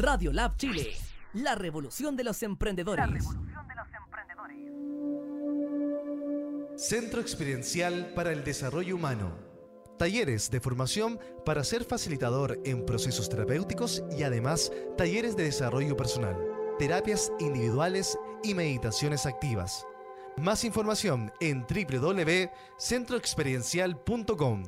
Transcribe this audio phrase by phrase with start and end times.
[0.00, 0.96] Radio Lab Chile,
[1.34, 3.22] la revolución de los emprendedores.
[6.74, 9.36] Centro Experiencial para el Desarrollo Humano.
[9.98, 16.34] Talleres de formación para ser facilitador en procesos terapéuticos y además talleres de desarrollo personal,
[16.78, 19.86] terapias individuales y meditaciones activas.
[20.38, 24.64] Más información en www.centroexperiencial.com.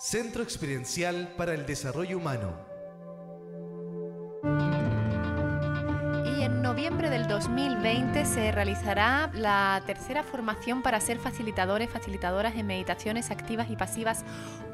[0.00, 2.71] Centro Experiencial para el Desarrollo Humano.
[7.92, 14.24] 2020 se realizará la tercera formación para ser facilitadores, facilitadoras en meditaciones activas y pasivas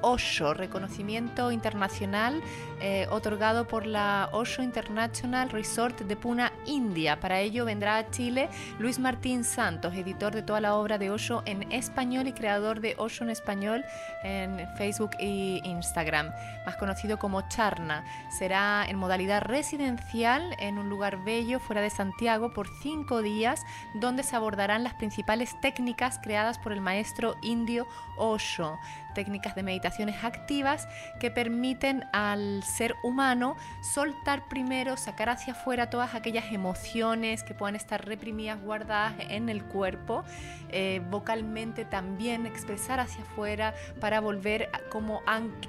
[0.00, 2.40] Osho, reconocimiento internacional
[2.80, 7.18] eh, otorgado por la Osho International Resort de Puna, India.
[7.18, 11.42] Para ello vendrá a Chile Luis Martín Santos, editor de toda la obra de Osho
[11.46, 13.84] en español y creador de Osho en español
[14.22, 16.30] en Facebook e Instagram,
[16.64, 18.04] más conocido como Charna.
[18.38, 23.64] Será en modalidad residencial en un lugar bello fuera de Santiago por cinco días,
[23.94, 28.78] donde se abordarán las principales técnicas creadas por el maestro indio Osho,
[29.18, 30.86] técnicas de meditaciones activas
[31.18, 37.74] que permiten al ser humano soltar primero, sacar hacia afuera todas aquellas emociones que puedan
[37.74, 40.22] estar reprimidas, guardadas en el cuerpo,
[40.70, 45.20] eh, vocalmente también expresar hacia afuera para volver como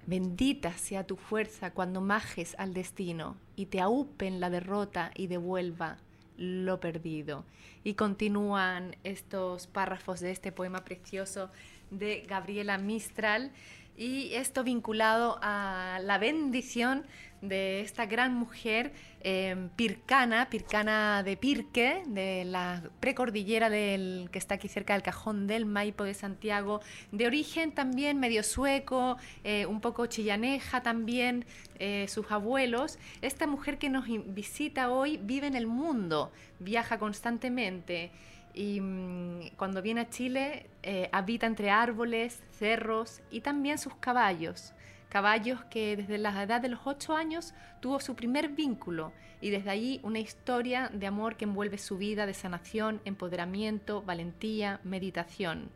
[0.05, 5.97] Bendita sea tu fuerza cuando majes al destino y te aupen la derrota y devuelva
[6.37, 7.43] lo perdido.
[7.83, 11.49] Y continúan estos párrafos de este poema precioso
[11.91, 13.51] de Gabriela Mistral
[13.97, 17.05] y esto vinculado a la bendición
[17.41, 24.55] de esta gran mujer eh, pircana, pircana de Pirque, de la precordillera del, que está
[24.55, 26.81] aquí cerca del cajón del Maipo de Santiago,
[27.11, 31.45] de origen también medio sueco, eh, un poco chillaneja también,
[31.79, 32.99] eh, sus abuelos.
[33.21, 38.11] Esta mujer que nos visita hoy vive en el mundo, viaja constantemente
[38.53, 44.73] y mm, cuando viene a Chile eh, habita entre árboles, cerros y también sus caballos.
[45.09, 49.11] Caballos que desde la edad de los ocho años tuvo su primer vínculo
[49.41, 54.79] y desde allí una historia de amor que envuelve su vida de sanación, empoderamiento, valentía,
[54.83, 55.71] meditación.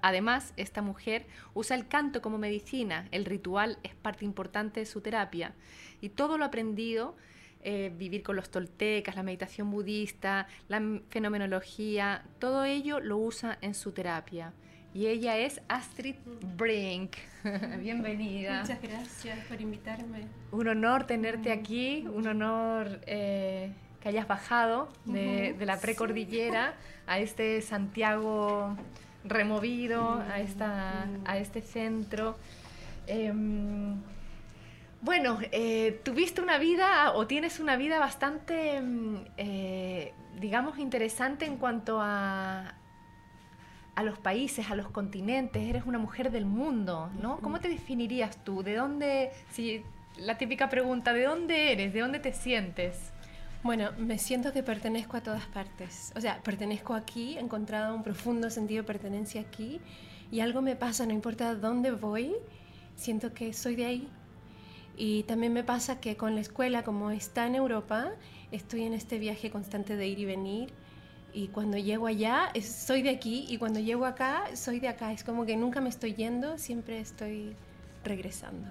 [0.00, 5.00] Además, esta mujer usa el canto como medicina, el ritual es parte importante de su
[5.00, 5.54] terapia
[6.00, 7.16] y todo lo aprendido
[7.60, 10.80] eh, vivir con los toltecas, la meditación budista, la
[11.10, 14.52] fenomenología, todo ello lo usa en su terapia.
[14.94, 16.16] Y ella es Astrid
[16.56, 17.12] Brink.
[17.78, 18.62] Bienvenida.
[18.62, 20.26] Muchas gracias por invitarme.
[20.50, 23.70] Un honor tenerte aquí, un honor eh,
[24.00, 26.74] que hayas bajado de, la precordillera
[27.06, 28.76] a este Santiago
[29.24, 32.36] removido, a, esta, a este centro.
[33.06, 33.96] Em,
[35.02, 41.56] bueno, eh, tuviste una vida o tienes una vida bastante, mm, eh, digamos, interesante en
[41.56, 42.77] cuanto a,
[43.98, 47.40] a los países, a los continentes, eres una mujer del mundo, ¿no?
[47.40, 48.62] ¿Cómo te definirías tú?
[48.62, 49.82] ¿De dónde, si
[50.16, 51.92] la típica pregunta, ¿de dónde eres?
[51.92, 53.10] ¿De dónde te sientes?
[53.64, 56.12] Bueno, me siento que pertenezco a todas partes.
[56.14, 59.80] O sea, pertenezco aquí, he encontrado un profundo sentido de pertenencia aquí
[60.30, 62.36] y algo me pasa, no importa dónde voy,
[62.94, 64.08] siento que soy de ahí.
[64.96, 68.12] Y también me pasa que con la escuela, como está en Europa,
[68.52, 70.72] estoy en este viaje constante de ir y venir.
[71.38, 75.12] Y cuando llego allá, soy de aquí y cuando llego acá, soy de acá.
[75.12, 77.54] Es como que nunca me estoy yendo, siempre estoy
[78.02, 78.66] regresando.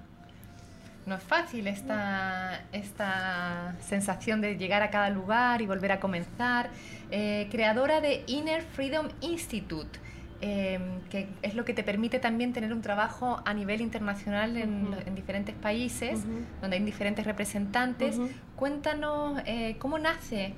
[1.05, 6.69] No es fácil esta, esta sensación de llegar a cada lugar y volver a comenzar.
[7.09, 9.97] Eh, creadora de Inner Freedom Institute
[10.39, 15.15] Em, que es lo que te permite también tener un trabajo a nivel internacional en,
[15.15, 16.19] diferentes países,
[16.61, 18.19] donde hay diferentes representantes.
[18.55, 20.53] Cuéntanos eh, cómo nace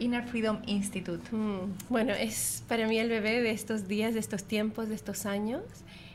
[0.00, 1.22] Inner Freedom Institute.
[1.30, 5.26] Mm, bueno, es para mí el bebé de estos días, de estos tiempos, de estos
[5.26, 5.62] años.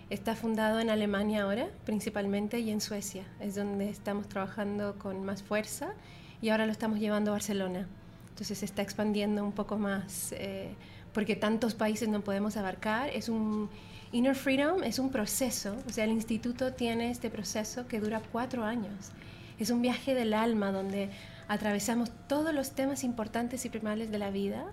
[0.09, 3.23] Está fundado en Alemania ahora, principalmente, y en Suecia.
[3.39, 5.93] Es donde estamos trabajando con más fuerza
[6.41, 7.87] y ahora lo estamos llevando a Barcelona.
[8.29, 10.33] Entonces se está expandiendo un poco más.
[10.33, 10.73] Eh,
[11.13, 13.09] porque tantos países no podemos abarcar.
[13.09, 13.69] Es un
[14.15, 18.63] Inner Freedom es un proceso, o sea, el instituto tiene este proceso que dura cuatro
[18.63, 19.11] años.
[19.59, 21.09] Es un viaje del alma donde
[21.47, 24.65] atravesamos todos los temas importantes y primales de la vida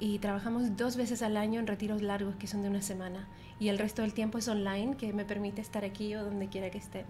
[0.00, 3.28] y trabajamos dos veces al año en retiros largos que son de una semana
[3.60, 6.70] y el resto del tiempo es online que me permite estar aquí o donde quiera
[6.70, 7.04] que esté.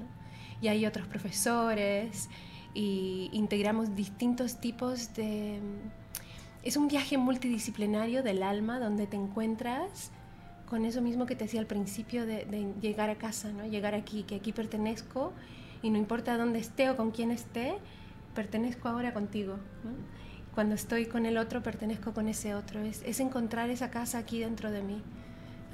[0.60, 2.28] Y hay otros profesores
[2.74, 5.60] y integramos distintos tipos de
[6.62, 10.10] es un viaje multidisciplinario del alma donde te encuentras
[10.66, 13.66] con eso mismo que te decía al principio de, llegar a casa, ¿no?
[13.66, 15.32] llegar aquí, que aquí pertenezco
[15.82, 17.74] y no importa dónde esté o con quién esté,
[18.34, 19.56] pertenezco ahora contigo.
[20.54, 22.80] Cuando estoy con el otro, pertenezco con ese otro.
[22.80, 25.02] es encontrar esa casa aquí dentro de mí.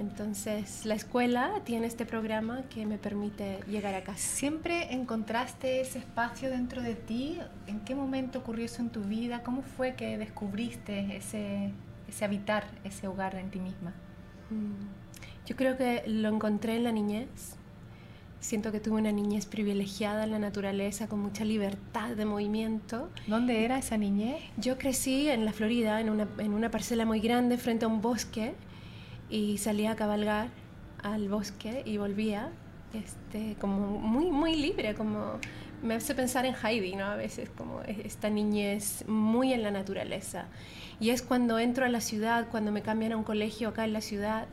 [0.00, 4.16] Entonces, la escuela tiene este programa que me permite llegar a casa.
[4.16, 7.38] ¿Siempre encontraste ese espacio dentro de ti?
[7.66, 9.42] ¿En qué momento ocurrió eso en tu vida?
[9.42, 11.72] ¿Cómo fue que descubriste ese,
[12.08, 13.92] ese habitar, ese hogar en ti misma?
[14.48, 17.58] Mm, yo creo que lo encontré en la niñez.
[18.40, 23.10] Siento que tuve una niñez privilegiada en la naturaleza, con mucha libertad de movimiento.
[23.26, 24.42] ¿Dónde era esa niñez?
[24.56, 28.00] Yo crecí en la Florida, en una, en una parcela muy grande, frente a un
[28.00, 28.54] bosque
[29.28, 30.48] y salía a cabalgar
[31.02, 32.50] al bosque y volvía
[32.94, 35.38] este, como muy, muy libre, como
[35.82, 37.04] me hace pensar en Heidi, ¿no?
[37.04, 40.46] A veces como esta niñez muy en la naturaleza.
[40.98, 43.93] Y es cuando entro a la ciudad, cuando me cambian a un colegio acá en
[43.93, 44.46] la ciudad,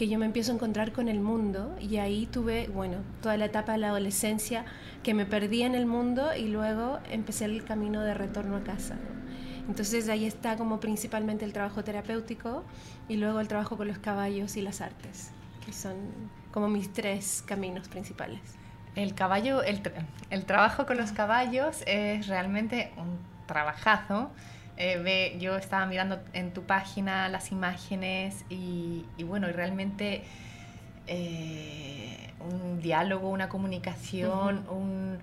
[0.00, 3.44] que yo me empiezo a encontrar con el mundo y ahí tuve, bueno, toda la
[3.44, 4.64] etapa de la adolescencia
[5.02, 8.96] que me perdí en el mundo y luego empecé el camino de retorno a casa.
[9.68, 12.64] Entonces ahí está como principalmente el trabajo terapéutico
[13.10, 15.32] y luego el trabajo con los caballos y las artes,
[15.66, 15.96] que son
[16.50, 18.40] como mis tres caminos principales.
[18.96, 19.82] El caballo, el,
[20.30, 24.30] el trabajo con los caballos es realmente un trabajazo.
[24.82, 30.22] Eh, ve, yo estaba mirando en tu página las imágenes y, y bueno, y realmente
[31.06, 35.18] eh, un diálogo, una comunicación, un,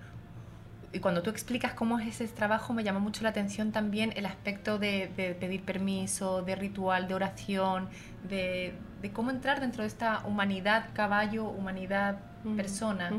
[0.93, 4.27] y cuando tú explicas cómo es ese trabajo, me llama mucho la atención también el
[4.27, 5.09] aspecto de,
[5.39, 7.89] pedir permiso, de ritual, de oración,
[8.29, 8.75] de,
[9.11, 12.19] cómo entrar dentro de esta humanidad caballo, humanidad
[12.55, 13.11] persona.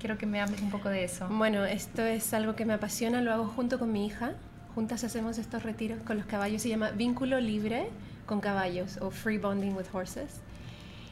[0.00, 1.28] Quiero que me hables un poco de eso.
[1.28, 4.32] Bueno, esto es algo que me apasiona, lo hago junto con mi hija.
[4.78, 7.88] Juntas hacemos estos retiros con los caballos, se llama vínculo libre
[8.26, 10.36] con caballos o free bonding with horses.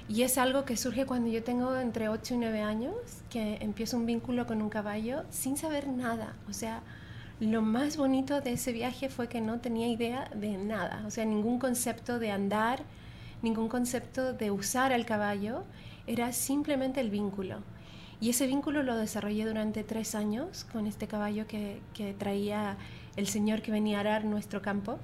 [0.08, 2.94] Y es algo que surge cuando yo tengo entre 8 y 9 años,
[3.28, 6.37] que empiezo un vínculo con un caballo sin saber nada.
[6.49, 6.80] O sea,
[7.40, 11.02] lo más bonito de ese viaje fue que no tenía idea de nada.
[11.04, 12.85] O sea, ningún concepto de andar,
[13.42, 15.64] ningún concepto de usar al caballo.
[16.06, 17.56] Era simplemente el vínculo.
[18.20, 21.80] Y ese vínculo lo desarrollé durante tres años con este caballo que,
[22.18, 22.78] traía
[23.16, 24.99] el señor que venía a arar nuestro campo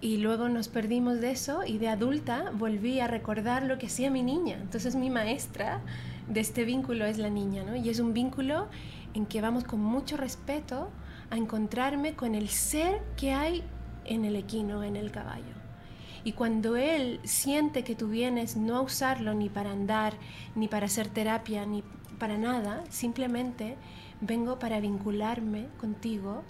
[0.00, 4.10] y luego nos perdimos de eso y de adulta volví a recordar lo que hacía
[4.10, 4.58] mi niña.
[4.60, 5.80] Entonces mi maestra
[6.28, 7.76] de este vínculo es la niña, ¿no?
[7.76, 8.68] Y es un vínculo
[9.14, 10.90] en que vamos con mucho respeto
[11.30, 13.62] a encontrarme con el ser que hay
[14.04, 15.56] en el equino, en el caballo.
[16.24, 20.14] Y cuando él siente que tú vienes no a usarlo ni para andar,
[20.54, 21.84] ni para hacer terapia, ni
[22.16, 23.76] para nada, simplemente
[24.20, 26.42] vengo para vincularme contigo,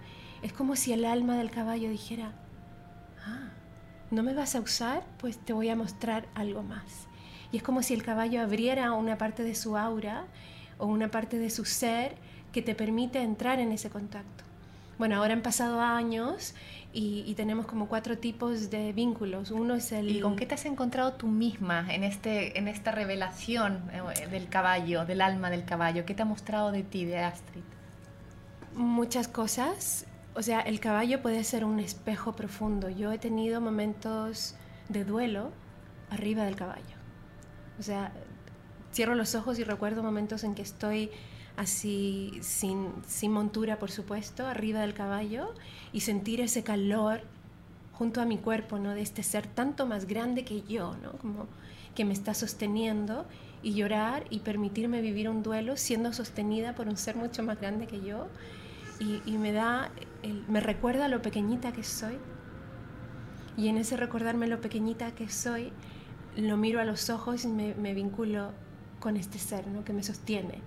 [0.42, 2.32] es como si el alma del caballo dijera,
[3.24, 3.50] ah,
[4.10, 5.04] ¿no me vas a usar?
[5.18, 7.08] Pues te voy a mostrar algo más.
[7.52, 10.26] Y es como si el caballo abriera una parte de su aura
[10.78, 12.16] o una parte de su ser
[12.52, 14.44] que te permite entrar en ese contacto.
[14.98, 16.54] Bueno, ahora han pasado años
[16.98, 19.50] y, tenemos como cuatro tipos de vínculos.
[19.50, 20.08] Uno es el...
[20.08, 24.48] ¿Y con qué te has encontrado tú misma en, este, en esta revelación eh, del
[24.48, 26.06] caballo, del alma del caballo?
[26.06, 27.60] ¿Qué te ha mostrado de ti, de Astrid?
[28.74, 30.06] Muchas cosas.
[30.34, 32.88] O sea, el caballo puede ser un espejo profundo.
[32.88, 34.54] Yo he tenido momentos
[34.88, 35.52] de duelo
[36.08, 36.96] arriba del caballo.
[37.78, 38.10] O sea,
[38.94, 41.10] cierro los ojos y recuerdo momentos en que estoy
[41.56, 45.54] así sin, sin montura, por supuesto, arriba del caballo
[45.92, 47.22] y sentir ese calor
[47.92, 48.90] junto a mi cuerpo, ¿no?
[48.90, 51.12] De este ser tanto más grande que yo, ¿no?
[51.12, 51.46] Como
[51.94, 53.26] que me está sosteniendo
[53.62, 57.86] y llorar y permitirme vivir un duelo siendo sostenida por un ser mucho más grande
[57.86, 58.28] que yo
[58.98, 59.90] y, me da,
[60.48, 62.18] me recuerda lo pequeñita que soy
[63.56, 65.72] y en ese recordarme lo pequeñita que soy,
[66.36, 68.52] lo miro a los ojos y me, me vinculo
[69.00, 69.84] con este ser, ¿no?
[69.84, 70.60] Que me sostiene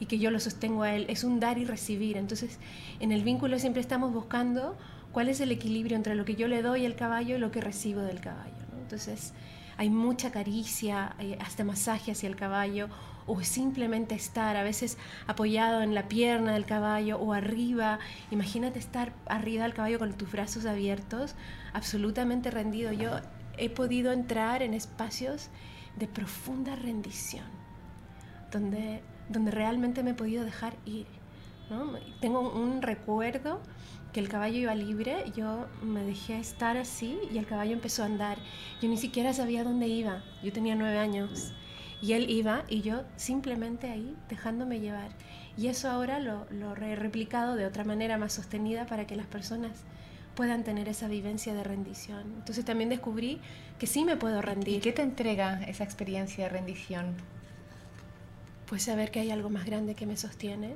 [0.00, 1.06] y que yo lo sostengo a él.
[1.08, 2.16] Es un dar y recibir.
[2.16, 2.58] Entonces,
[3.00, 4.76] en el vínculo siempre estamos buscando
[5.12, 7.60] cuál es el equilibrio entre lo que yo le doy al caballo y lo que
[7.60, 8.52] recibo del caballo.
[8.80, 9.32] Entonces,
[9.76, 12.88] hay mucha caricia, hasta masaje hacia el caballo,
[13.26, 17.98] o simplemente estar a veces apoyado en la pierna del caballo o arriba.
[18.30, 21.34] Imagínate estar arriba del caballo con tus brazos abiertos,
[21.72, 22.92] absolutamente rendido.
[22.92, 23.20] Yo
[23.56, 25.48] he podido entrar en espacios
[25.96, 27.46] de profunda rendición,
[28.52, 31.06] donde donde realmente me he podido dejar ir.
[32.20, 33.60] Tengo un recuerdo
[34.12, 38.06] que el caballo iba libre, yo me dejé estar así y el caballo empezó a
[38.06, 38.38] andar.
[38.80, 41.52] Yo ni siquiera sabía dónde iba, yo tenía nueve años
[42.00, 45.10] y él iba y yo simplemente ahí dejándome llevar.
[45.56, 49.26] Y eso ahora lo, lo he replicado de otra manera más sostenida para que las
[49.26, 49.84] personas
[50.34, 52.22] puedan tener esa vivencia de rendición.
[52.36, 53.40] Entonces también descubrí
[53.78, 54.76] que sí me puedo rendir.
[54.76, 57.14] ¿Y qué te entrega esa experiencia de rendición?
[58.66, 60.74] Pues saber que hay algo más grande que me sostiene,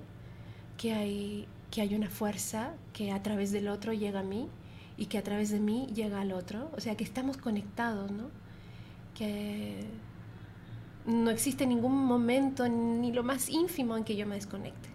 [0.76, 4.48] que hay, que hay una fuerza que a través del otro llega a mí
[4.96, 6.70] y que a través de mí llega al otro.
[6.76, 8.30] O sea, que estamos conectados, ¿no?
[9.14, 9.84] Que
[11.06, 14.88] no existe ningún momento, ni lo más ínfimo en que yo me desconecte.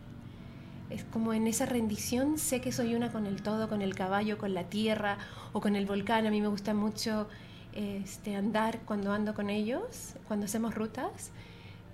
[0.89, 4.37] Es como en esa rendición sé que soy una con el todo, con el caballo,
[4.37, 5.17] con la tierra
[5.53, 6.27] o con el volcán.
[6.27, 7.27] A mí me gusta mucho
[7.73, 11.31] este, andar cuando ando con ellos, cuando hacemos rutas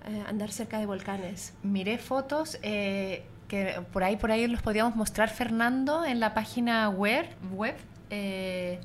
[0.06, 1.52] eh, andar cerca de volcanes.
[1.62, 6.88] Miré fotos eh, que por ahí, por ahí los podíamos mostrar Fernando en la página
[6.88, 7.26] web.
[7.52, 7.76] web
[8.10, 8.80] eh,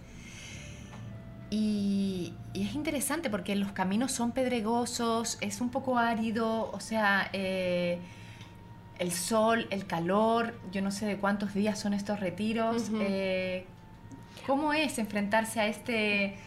[1.49, 9.11] y, es interesante porque los caminos son pedregosos, es un poco árido, o sea, el
[9.11, 12.89] sol, el calor, yo no sé de cuántos días son estos retiros.
[14.47, 16.37] ¿Cómo es enfrentarse a este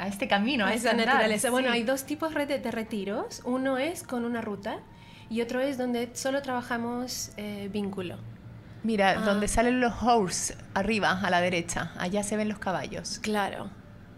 [0.00, 1.50] a este camino, a, esa naturaleza.
[1.50, 3.42] Bueno, hay dos tipos de retiros.
[3.44, 4.78] Uno es con una ruta
[5.28, 8.16] y otro es donde solo trabajamos eh, vínculo.
[8.82, 9.14] Mira, ah.
[9.20, 11.92] donde salen los horse arriba, a la derecha.
[11.98, 13.18] Allá se ven los caballos.
[13.18, 13.70] Claro.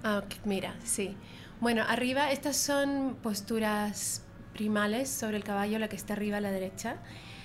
[0.04, 1.16] Ah, mira, sí.
[1.60, 4.22] Bueno, arriba estas son posturas
[4.52, 6.96] primales sobre el caballo, la que está arriba a la derecha.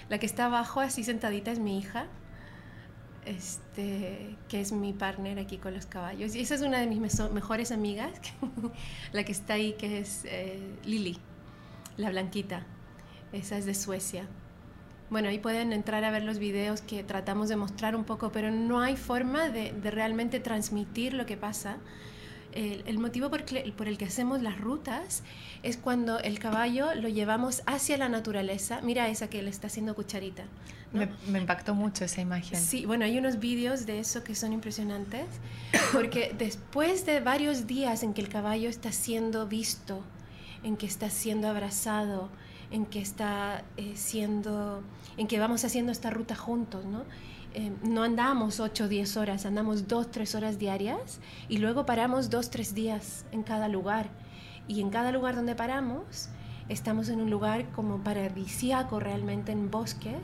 [0.10, 2.08] La que está abajo, así sentadita, es mi hija
[3.28, 6.36] este, que es mi partner aquí con los caballos.
[6.36, 7.00] Y esa es una de mis
[7.32, 8.12] mejores amigas,
[9.12, 11.18] la que está ahí, que es eh, Lili,
[11.98, 12.66] la blanquita.
[13.34, 14.28] Esa es de Suecia.
[15.10, 18.52] Bueno, ahí pueden entrar a ver los videos que tratamos de mostrar un poco, pero
[18.52, 21.78] no hay forma de, de realmente transmitir lo que pasa
[22.58, 23.44] el, motivo por,
[23.88, 25.22] el que hacemos las rutas
[25.62, 28.82] es cuando el caballo lo llevamos hacia la naturaleza.
[28.82, 30.44] Mira esa que le está haciendo cucharita.
[30.92, 32.60] Me, impactó mucho esa imagen.
[32.60, 35.28] Sí, bueno, hay unos vídeos de eso que son impresionantes,
[35.94, 40.02] porque después de varios días en que el caballo está siendo visto,
[40.64, 42.30] en que está siendo abrazado,
[42.72, 44.82] en que está eh, siendo,
[45.18, 47.04] en que vamos haciendo esta ruta juntos, ¿no?
[47.60, 52.30] Eh, no andamos 8 o 10 horas, andamos 2, 3 horas diarias y luego paramos
[52.30, 54.12] 2, 3 días en cada lugar.
[54.68, 56.30] Y en cada lugar donde paramos,
[56.70, 60.22] estamos en un lugar como paradisíaco realmente, en bosques,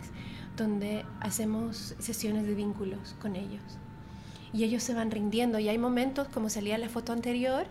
[0.57, 3.63] donde hacemos sesiones de vínculos con ellos.
[4.53, 7.65] Y ellos se van rindiendo y hay momentos, como salía la foto anterior,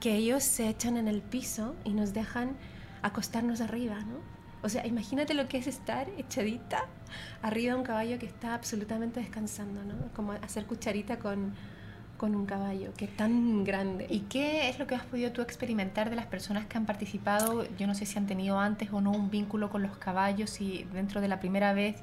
[0.00, 2.56] que ellos se echan en el piso y nos dejan
[3.02, 4.37] acostarnos arriba, ¿no?
[4.62, 6.84] O sea, imagínate lo que es estar echadita
[7.42, 9.94] arriba de un caballo que está absolutamente descansando, ¿no?
[10.14, 11.54] Como hacer cucharita con,
[12.16, 14.06] con un caballo que es tan grande.
[14.10, 17.66] ¿Y qué es lo que has podido tú experimentar de las personas que han participado?
[17.76, 20.84] Yo no sé si han tenido antes o no un vínculo con los caballos y
[20.92, 21.96] dentro de la primera vez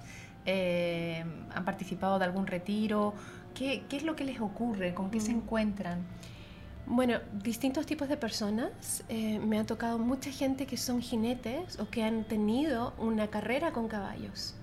[0.46, 3.14] eh, han participado de algún retiro.
[3.54, 4.94] ¿Qué, ¿Qué, es lo que les ocurre?
[4.94, 5.38] ¿Con qué se mm.
[5.38, 6.00] encuentran?
[6.88, 9.04] Bueno, distintos tipos de personas.
[9.10, 13.72] Eh, me ha tocado mucha gente que son jinetes o que han tenido una carrera
[13.72, 14.54] con caballos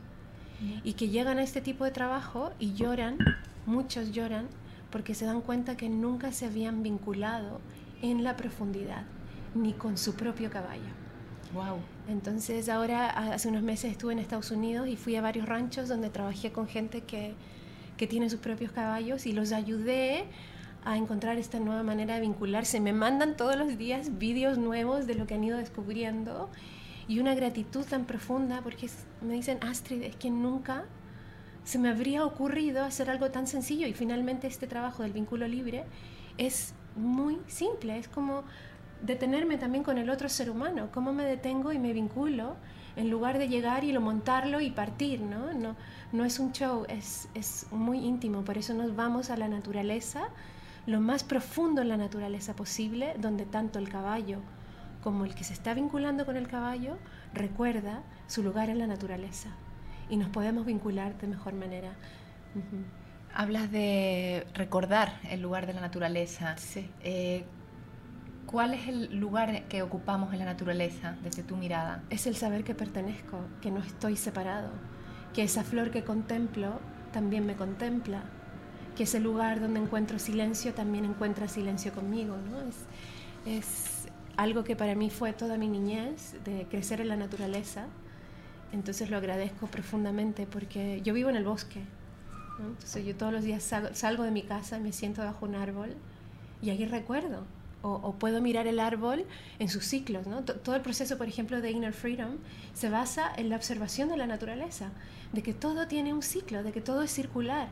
[0.84, 3.18] y que llegan a este tipo de trabajo y lloran,
[3.66, 4.46] muchos lloran
[4.92, 7.60] porque se dan cuenta que nunca se habían vinculado
[8.00, 9.02] en la profundidad,
[9.56, 10.82] ni con su propio caballo.
[11.52, 11.80] Wow.
[12.08, 16.10] Entonces ahora hace unos meses estuve en Estados Unidos y fui a varios ranchos donde
[16.10, 17.34] trabajé con gente que,
[17.96, 20.26] que tiene sus propios caballos y los ayudé
[20.84, 22.80] a encontrar esta nueva manera de vincularse.
[22.80, 26.50] Me mandan todos los días vídeos nuevos de lo que han ido descubriendo
[27.08, 28.88] y una gratitud tan profunda porque
[29.20, 30.84] me dicen, Astrid, es que nunca
[31.64, 35.84] se me habría ocurrido hacer algo tan sencillo y finalmente este trabajo del vínculo libre
[36.38, 38.42] es muy simple, es como
[39.02, 42.56] detenerme también con el otro ser humano, cómo me detengo y me vinculo
[42.96, 45.52] en lugar de llegar y lo montarlo y partir, ¿no?
[45.54, 45.76] No,
[46.12, 50.28] no es un show, es, es muy íntimo, por eso nos vamos a la naturaleza,
[50.86, 54.40] lo más profundo en la naturaleza posible, donde tanto el caballo
[55.02, 56.96] como el que se está vinculando con el caballo
[57.34, 59.50] recuerda su lugar en la naturaleza
[60.08, 61.92] y nos podemos vincular de mejor manera.
[63.34, 66.56] Hablas de recordar el lugar de la naturaleza.
[66.58, 66.88] Sí.
[67.02, 67.44] Eh,
[68.46, 72.02] ¿Cuál es el lugar que ocupamos en la naturaleza desde tu mirada?
[72.10, 74.70] Es el saber que pertenezco, que no estoy separado,
[75.32, 76.80] que esa flor que contemplo
[77.12, 78.24] también me contempla,
[78.96, 82.36] que ese lugar donde encuentro silencio también encuentra silencio conmigo.
[82.50, 82.60] ¿no?
[82.60, 82.76] Es,
[83.46, 87.86] es algo que para mí fue toda mi niñez, de crecer en la naturaleza
[88.72, 91.80] entonces lo agradezco profundamente porque yo vivo en el bosque.
[92.58, 95.94] Entonces yo todos los días salgo, de mi casa me siento bajo un árbol
[96.62, 97.44] y ahí recuerdo.
[97.84, 99.24] O, puedo mirar el árbol
[99.58, 100.28] en sus ciclos.
[100.28, 100.44] ¿no?
[100.44, 102.36] Todo el proceso, por ejemplo, de Inner Freedom
[102.74, 104.90] se basa en la observación de la naturaleza,
[105.32, 107.70] de que todo tiene un ciclo, de que todo es circular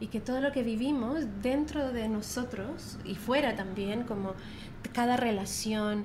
[0.00, 4.34] y que todo lo que vivimos dentro de nosotros y fuera también, como
[4.92, 6.04] cada relación,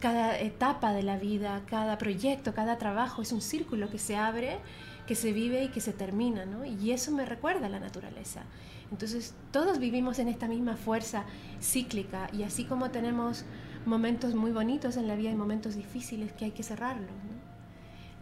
[0.00, 4.58] cada etapa de la vida, cada proyecto, cada trabajo es un círculo que se abre,
[5.06, 6.64] que se vive y que se termina, ¿no?
[6.64, 8.42] Y eso me recuerda a la naturaleza.
[8.90, 11.24] Entonces, todos vivimos en esta misma fuerza
[11.60, 13.44] cíclica y así como tenemos
[13.86, 17.41] momentos muy bonitos en la vida y momentos difíciles que hay que cerrarlos, ¿no?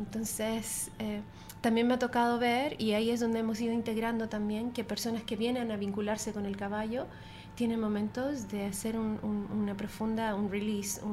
[0.00, 1.20] Entonces, eh,
[1.60, 5.22] también me ha tocado ver, y ahí es donde hemos ido integrando también, que personas
[5.22, 7.06] que vienen a vincularse con el caballo
[7.54, 11.04] tiene momentos de hacer una profunda, un release, eh,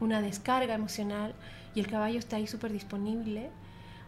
[0.00, 1.34] una descarga emocional
[1.74, 3.50] y el caballo está ahí súper disponible.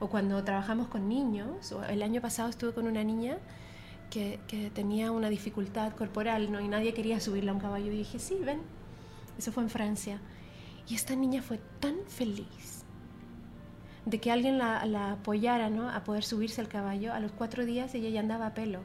[0.01, 3.37] O cuando trabajamos con niños, o el año pasado estuve con una niña
[4.11, 6.61] que, que, tenía una dificultad corporal ¿no?
[6.61, 8.61] y nadie quería subirla a un caballo y dije, sí, ven.
[9.39, 10.21] Eso fue en Francia.
[10.89, 12.74] Y esta niña fue tan feliz
[14.07, 15.89] de que alguien la, la apoyara ¿no?
[15.89, 17.13] a poder subirse al caballo.
[17.13, 18.81] A los cuatro días ella ya andaba a pelo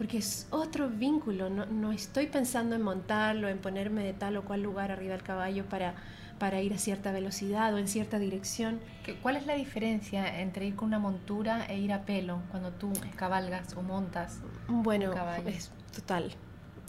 [0.00, 4.46] porque es otro vínculo, no, no, estoy pensando en montarlo, en ponerme de tal o
[4.46, 5.92] cual lugar arriba del caballo para,
[6.38, 8.80] para ir a cierta velocidad o en cierta dirección.
[9.20, 12.90] ¿Cuál es la diferencia entre ir con una montura e ir a pelo cuando tú
[13.14, 14.40] cabalgas o montas?
[14.68, 15.12] Bueno,
[15.44, 16.32] es total,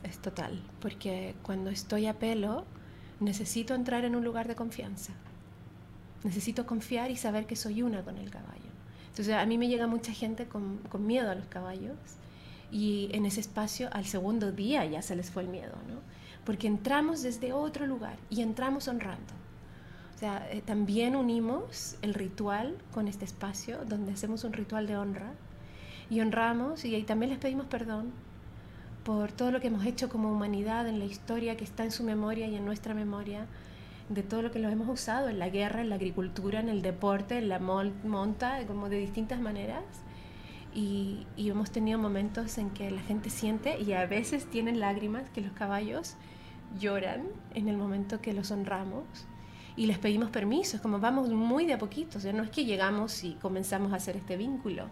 [0.03, 2.65] es total, porque cuando estoy a pelo
[3.19, 5.11] necesito entrar en un lugar de confianza.
[6.23, 8.71] Necesito confiar y saber que soy una con el caballo.
[9.09, 11.97] Entonces a mí me llega mucha gente con, con miedo a los caballos
[12.71, 15.99] y en ese espacio al segundo día ya se les fue el miedo, ¿no?
[16.45, 19.33] Porque entramos desde otro lugar y entramos honrando.
[20.15, 24.95] O sea, eh, también unimos el ritual con este espacio donde hacemos un ritual de
[24.95, 25.33] honra
[26.09, 28.11] y honramos y ahí también les pedimos perdón
[29.03, 32.03] por todo lo que hemos hecho como humanidad en la historia que está en su
[32.03, 33.47] memoria y en nuestra memoria,
[34.13, 36.81] de todo lo que lo hemos usado en la guerra, en la agricultura, en el
[36.81, 39.83] deporte, en la monta, como de distintas maneras.
[40.73, 45.41] Y, hemos tenido momentos en que la gente siente y a veces tienen lágrimas que
[45.41, 46.15] los caballos
[46.79, 49.03] lloran en el momento que los honramos
[49.75, 52.65] y les pedimos permiso, es como vamos muy de a poquito, o no es que
[52.65, 54.87] llegamos y comenzamos a hacer este vínculo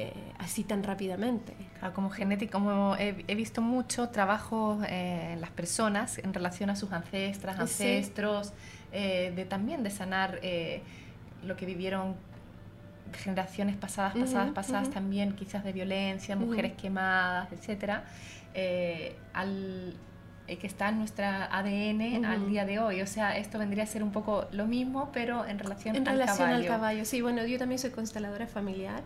[0.00, 1.54] eh, así tan rápidamente.
[1.94, 6.92] como genética, como he, visto mucho trabajo eh, en las personas en relación a sus
[6.92, 8.52] ancestras, ancestros,
[8.92, 10.40] eh, de también de sanar
[11.44, 12.16] lo que vivieron
[13.12, 18.04] generaciones pasadas, pasadas, pasadas también, quizás de violencia, mujeres quemadas, etcétera,
[18.54, 19.94] eh, al
[20.46, 23.02] eh, que está en nuestra ADN al día de hoy.
[23.02, 26.14] O sea, esto vendría a ser un poco lo mismo, pero en relación en al
[26.14, 26.56] relación caballo.
[26.56, 27.20] al caballo, sí.
[27.20, 29.02] Bueno, yo también soy consteladora familiar.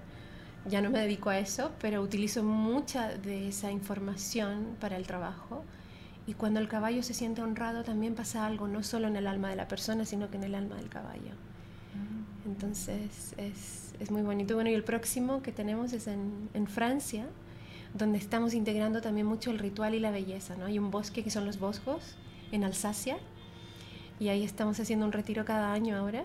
[0.69, 5.65] Ya no me dedico a eso, pero utilizo mucha de esa información para el trabajo.
[6.27, 9.51] Y cuando el caballo se siente honrado, también pasa algo, no solo en el alma
[9.51, 11.33] de la persona, sino que en el alma del caballo.
[11.95, 12.49] Mm.
[12.49, 14.55] Entonces es, es muy bonito.
[14.55, 17.27] Bueno, y el próximo que tenemos es en, en Francia,
[17.95, 20.57] donde estamos integrando también mucho el ritual y la belleza.
[20.57, 20.67] ¿no?
[20.67, 22.15] Hay un bosque que son los Boscos
[22.53, 23.19] en Alsacia,
[24.23, 26.25] y ahí estamos haciendo un retiro cada año ahora.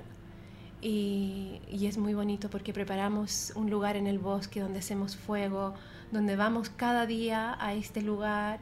[0.80, 5.74] Y, y, es muy bonito porque preparamos un lugar en el bosque donde hacemos fuego,
[6.12, 8.60] donde vamos cada día a este lugar,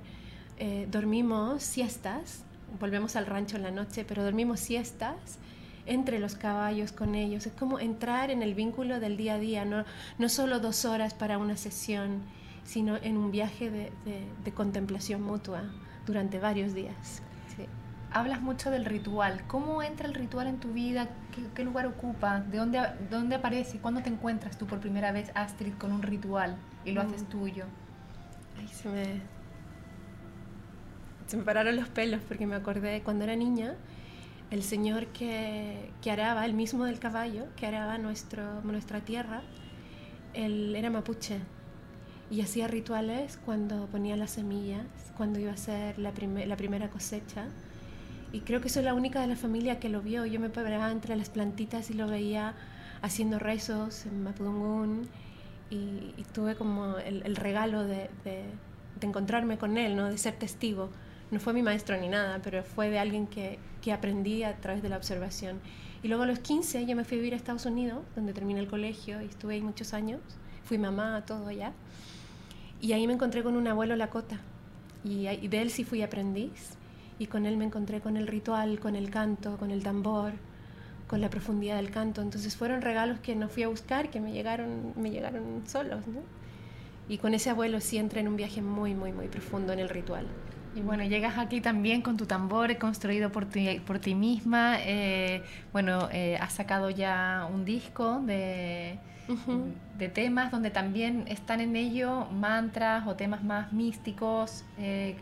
[0.57, 2.43] eh, dormimos siestas,
[2.79, 5.39] volvemos al rancho en la noche, pero dormimos siestas
[5.85, 7.45] entre los caballos con ellos.
[7.45, 9.83] Es como entrar en el vínculo del día a día, no,
[10.17, 12.21] no solo dos horas para una sesión,
[12.63, 15.63] sino en un viaje de, de, de contemplación mutua
[16.07, 17.21] durante varios días.
[18.11, 19.43] Hablas mucho del ritual.
[19.47, 21.09] ¿Cómo entra el ritual en tu vida?
[21.33, 22.39] ¿Qué, qué lugar ocupa?
[22.39, 23.79] ¿De dónde, dónde aparece?
[23.79, 27.07] ¿Cuándo te encuentras tú por primera vez, Astrid, con un ritual y lo mm.
[27.07, 27.65] haces tuyo?
[28.57, 29.21] Ay, se me,
[31.27, 33.75] se me pararon los pelos porque me acordé cuando era niña,
[34.51, 39.41] el señor que, que araba, el mismo del caballo, que araba nuestro, nuestra tierra,
[40.33, 41.39] él era mapuche
[42.29, 44.85] y hacía rituales cuando ponía las semillas,
[45.17, 47.45] cuando iba a ser la, prim la primera cosecha.
[48.35, 50.25] Y creo que soy la única de la familia que lo vio.
[50.25, 52.53] Yo me paraba entre las plantitas y lo veía
[53.01, 55.07] haciendo rezos en Mapudungún
[55.69, 58.09] y, tuve como el, regalo de,
[58.99, 60.09] encontrarme con él, ¿no?
[60.09, 60.89] de ser testigo.
[61.31, 64.83] No fue mi maestro ni nada, pero fue de alguien que, que aprendí a través
[64.83, 65.61] de la observación.
[66.03, 68.59] Y luego a los 15 yo me fui a vivir a Estados Unidos, donde terminé
[68.59, 70.19] el colegio y estuve ahí muchos años.
[70.65, 71.71] Fui mamá, todo allá.
[72.81, 74.41] Y ahí me encontré con un abuelo Lakota.
[75.05, 76.75] Y, y de él sí fui aprendiz.
[77.17, 80.33] Y con él me encontré con el ritual, con el canto, con el tambor,
[81.07, 82.21] con la profundidad del canto.
[82.21, 86.05] Entonces fueron regalos que no fui a buscar, que me llegaron, me llegaron solos.
[86.07, 86.19] ¿no?
[87.07, 89.89] Y con ese abuelo sí entré en un viaje muy, muy, muy profundo en el
[89.89, 90.25] ritual.
[90.75, 94.77] Y bueno, llegas aquí también con tu tambor construido por ti, por ti misma.
[94.81, 98.99] Eh, bueno, eh, has sacado ya un disco de,
[99.29, 99.71] uh -huh.
[99.97, 104.65] de temas donde también están en ello mantras o temas más místicos.
[104.77, 105.15] Eh,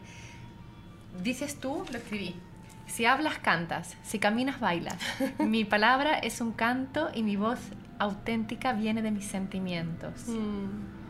[1.22, 2.36] dices tú, lo escribí.
[2.88, 3.96] Si hablas, cantas.
[4.04, 4.98] Si caminas, bailas.
[5.40, 7.60] mi palabra es un canto y mi voz
[8.00, 10.28] auténtica viene de mis sentimientos.
[10.28, 11.04] Mm.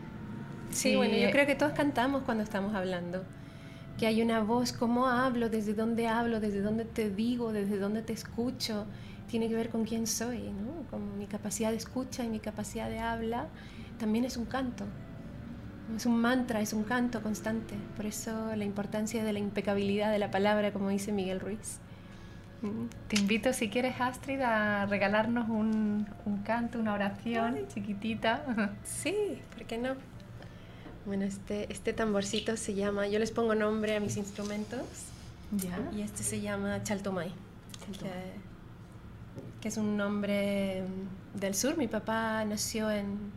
[0.70, 3.24] Sí, sí, bueno, yo creo que todos cantamos cuando estamos hablando.
[3.98, 8.02] Que hay una voz, cómo hablo, desde dónde hablo, desde dónde te digo, desde dónde
[8.02, 8.86] te escucho.
[9.28, 10.88] Tiene que ver con quién soy, ¿no?
[10.90, 13.48] Con mi capacidad de escucha y mi capacidad de habla.
[13.98, 14.84] También es un canto.
[15.96, 17.74] Es un mantra, es un canto constante.
[17.96, 21.78] Por eso la importancia de la impecabilidad de la palabra, como dice Miguel Ruiz.
[23.08, 27.66] Te invito, si quieres, Astrid, a regalarnos un, un canto, una oración Ay.
[27.72, 28.72] chiquitita.
[28.84, 29.14] Sí,
[29.54, 29.94] ¿por qué no?
[31.04, 34.80] Bueno, este, este tamborcito se llama, yo les pongo nombre a mis instrumentos.
[35.52, 35.78] Ya.
[35.94, 38.08] Y este se llama Chaltomay, que,
[39.60, 40.82] que, es un nombre
[41.34, 41.76] del sur.
[41.76, 43.30] Mi papá nació en,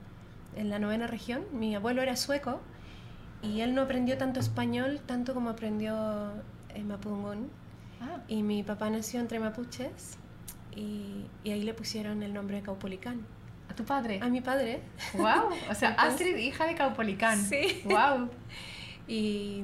[0.57, 1.45] en la novena región.
[1.53, 2.59] Mi abuelo era sueco
[3.41, 6.31] y él no aprendió tanto español, tanto como aprendió
[6.73, 7.49] en Mapudungún.
[8.01, 8.21] Ah.
[8.27, 10.17] Y mi papá nació entre mapuches
[10.75, 13.25] y, y, ahí le pusieron el nombre de Caupolicán.
[13.69, 14.19] ¿A tu padre?
[14.21, 14.81] A mi padre.
[15.13, 15.49] ¡Wow!
[15.69, 17.39] O sea, Astrid, hija de Caupolicán.
[17.39, 17.81] Sí.
[17.85, 18.29] ¡Wow!
[19.07, 19.63] y,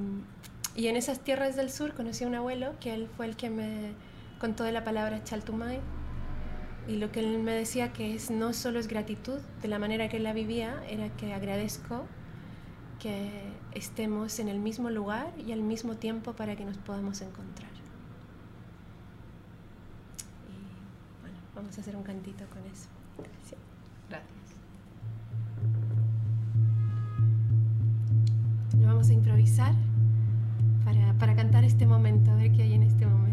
[0.76, 3.50] y en esas tierras del sur conocí a un abuelo que él fue el que
[3.50, 3.94] me
[4.40, 5.80] contó de la palabra Chaltumay.
[6.88, 10.10] Y lo que él me decía que es no solo es gratitud de la manera
[10.10, 12.06] que él la vivía, era que agradezco
[13.00, 13.30] que
[13.74, 17.72] estemos en el mismo lugar y al mismo tiempo para que nos podamos encontrar.
[20.50, 22.88] Y bueno, vamos a hacer un cantito con eso.
[23.44, 23.56] Sí.
[24.10, 24.30] Gracias.
[28.80, 29.74] Lo vamos a improvisar
[30.84, 33.33] para, para cantar este momento, a ver qué hay en este momento.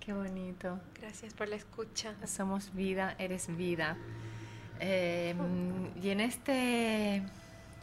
[0.00, 0.80] Qué bonito.
[1.00, 2.14] Gracias por la escucha.
[2.26, 3.96] Somos vida, eres vida.
[4.80, 5.32] Eh,
[6.02, 7.22] y en este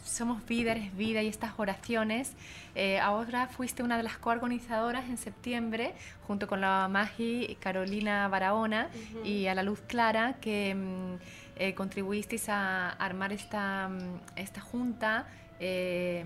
[0.03, 2.33] Somos vida, eres vida y estas oraciones,
[2.75, 5.93] eh, ahora fuiste una de las coorganizadoras en septiembre,
[6.27, 8.89] junto con la Magi Carolina Barahona
[9.23, 11.15] y a la Luz Clara, que mm,
[11.55, 15.27] eh, contribuisteis a armar esta, mm, esta junta
[15.59, 16.25] eh,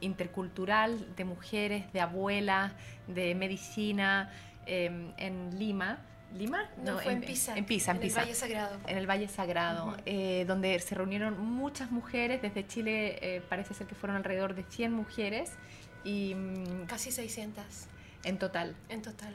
[0.00, 2.72] intercultural de mujeres, de abuelas,
[3.06, 4.30] de medicina
[4.66, 5.98] en Lima.
[6.36, 6.68] ¿Lima?
[6.84, 7.56] No, fue en, Pisa.
[7.56, 8.20] En Pisa, en, Pisa.
[8.20, 8.78] el Valle Sagrado.
[8.86, 12.42] En el Valle Sagrado, eh, donde se reunieron muchas mujeres.
[12.42, 15.52] Desde Chile eh, parece ser que fueron alrededor de 100 mujeres.
[16.04, 17.64] y mm, Casi 600.
[18.24, 18.74] En total.
[18.90, 19.34] En total.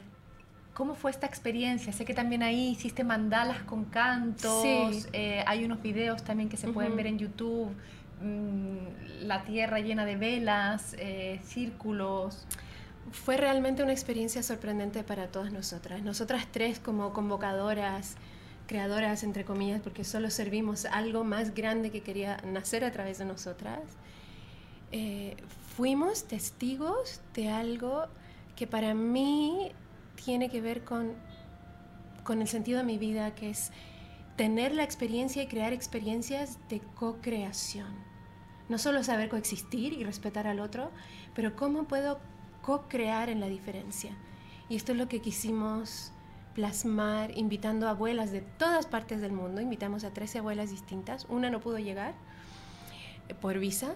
[0.72, 1.92] ¿Cómo fue esta experiencia?
[1.92, 4.62] Sé que también ahí hiciste mandalas con cantos.
[4.62, 5.06] Sí.
[5.12, 7.72] Eh, hay unos videos también que se pueden ver en YouTube.
[8.20, 10.96] Mm, la tierra llena de velas,
[11.44, 12.46] círculos.
[13.12, 16.02] Fue realmente una experiencia sorprendente para todas nosotras.
[16.02, 18.16] Nosotras tres como convocadoras,
[18.66, 23.24] creadoras, entre comillas, porque solo servimos algo más grande que quería nacer a través de
[23.24, 23.80] nosotras,
[24.92, 25.36] eh,
[25.76, 28.06] fuimos testigos de algo
[28.56, 29.72] que para mí
[30.24, 31.12] tiene que ver con,
[32.22, 33.72] con el sentido de mi vida, que es
[34.36, 37.92] tener la experiencia y crear experiencias de co-creación.
[38.68, 40.90] No solo saber coexistir y respetar al otro,
[41.34, 42.18] pero cómo puedo
[42.62, 44.12] co-crear en la diferencia.
[44.68, 46.12] Y esto es lo que quisimos
[46.54, 49.60] plasmar invitando a abuelas de todas partes del mundo.
[49.60, 51.26] Invitamos a 13 abuelas distintas.
[51.28, 52.14] Una no pudo llegar
[53.28, 53.94] eh, por visa,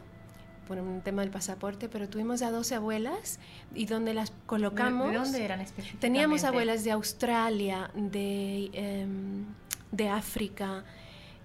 [0.66, 3.38] por un tema del pasaporte, pero tuvimos a 12 abuelas
[3.74, 5.10] y donde las colocamos...
[5.10, 6.06] ¿De dónde eran específicamente?
[6.06, 9.46] Teníamos abuelas de Australia, de, em,
[9.92, 10.84] de África,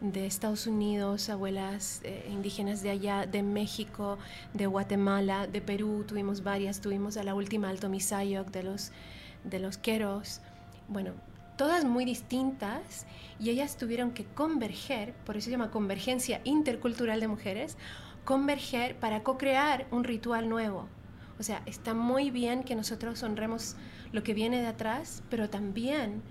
[0.02, 4.18] de Estados Unidos, abuelas eh, indígenas de allá, de México,
[4.54, 8.92] de Guatemala, de Perú, tuvimos varias, tuvimos a la última Alto Misayoc de los,
[9.46, 10.42] de los Queros,
[10.90, 11.14] bueno,
[11.58, 13.06] todas muy distintas
[13.40, 17.78] y ellas tuvieron que converger, por eso se llama convergencia intercultural de mujeres,
[18.26, 20.88] converger para co-crear un ritual nuevo.
[21.40, 23.76] O sea, está muy bien que nosotros honremos
[24.12, 26.22] lo que viene de atrás, pero también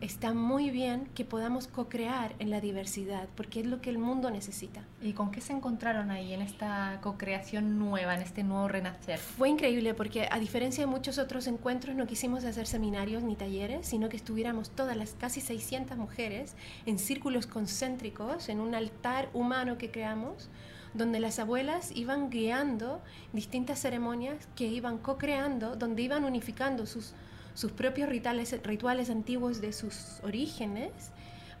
[0.00, 4.30] está muy bien que podamos co-crear en la diversidad, porque es lo que el mundo
[4.30, 4.82] necesita.
[5.00, 9.18] ¿Y con qué se encontraron ahí en esta co-creación nueva, en este nuevo renacer?
[9.18, 13.86] Fue increíble porque a diferencia de muchos otros encuentros no quisimos hacer seminarios ni talleres,
[13.86, 16.54] sino que estuviéramos todas las casi 600 mujeres
[16.84, 20.50] en círculos concéntricos, en un altar humano que creamos,
[20.94, 27.14] donde las abuelas iban guiando distintas ceremonias que iban co-creando, donde iban unificando sus
[27.56, 30.92] sus propios rituales, rituales antiguos de sus orígenes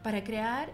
[0.02, 0.70] para crear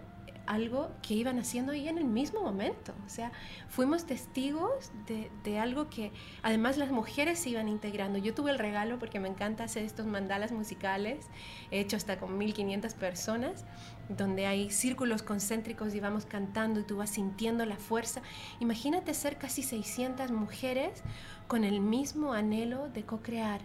[0.46, 2.92] algo que iban haciendo ahí en el mismo momento.
[3.06, 3.30] O sea,
[3.68, 6.10] fuimos testigos de, de, algo que
[6.42, 8.18] además las mujeres se iban integrando.
[8.18, 11.26] Yo tuve el regalo, porque me encanta hacer estos mandalas musicales,
[11.70, 13.64] he hecho hasta con 1500 personas,
[14.08, 18.22] donde hay círculos concéntricos y vamos cantando y tú vas sintiendo la fuerza.
[18.60, 21.02] Imagínate ser casi 600 mujeres
[21.48, 23.60] con el mismo anhelo de co-crear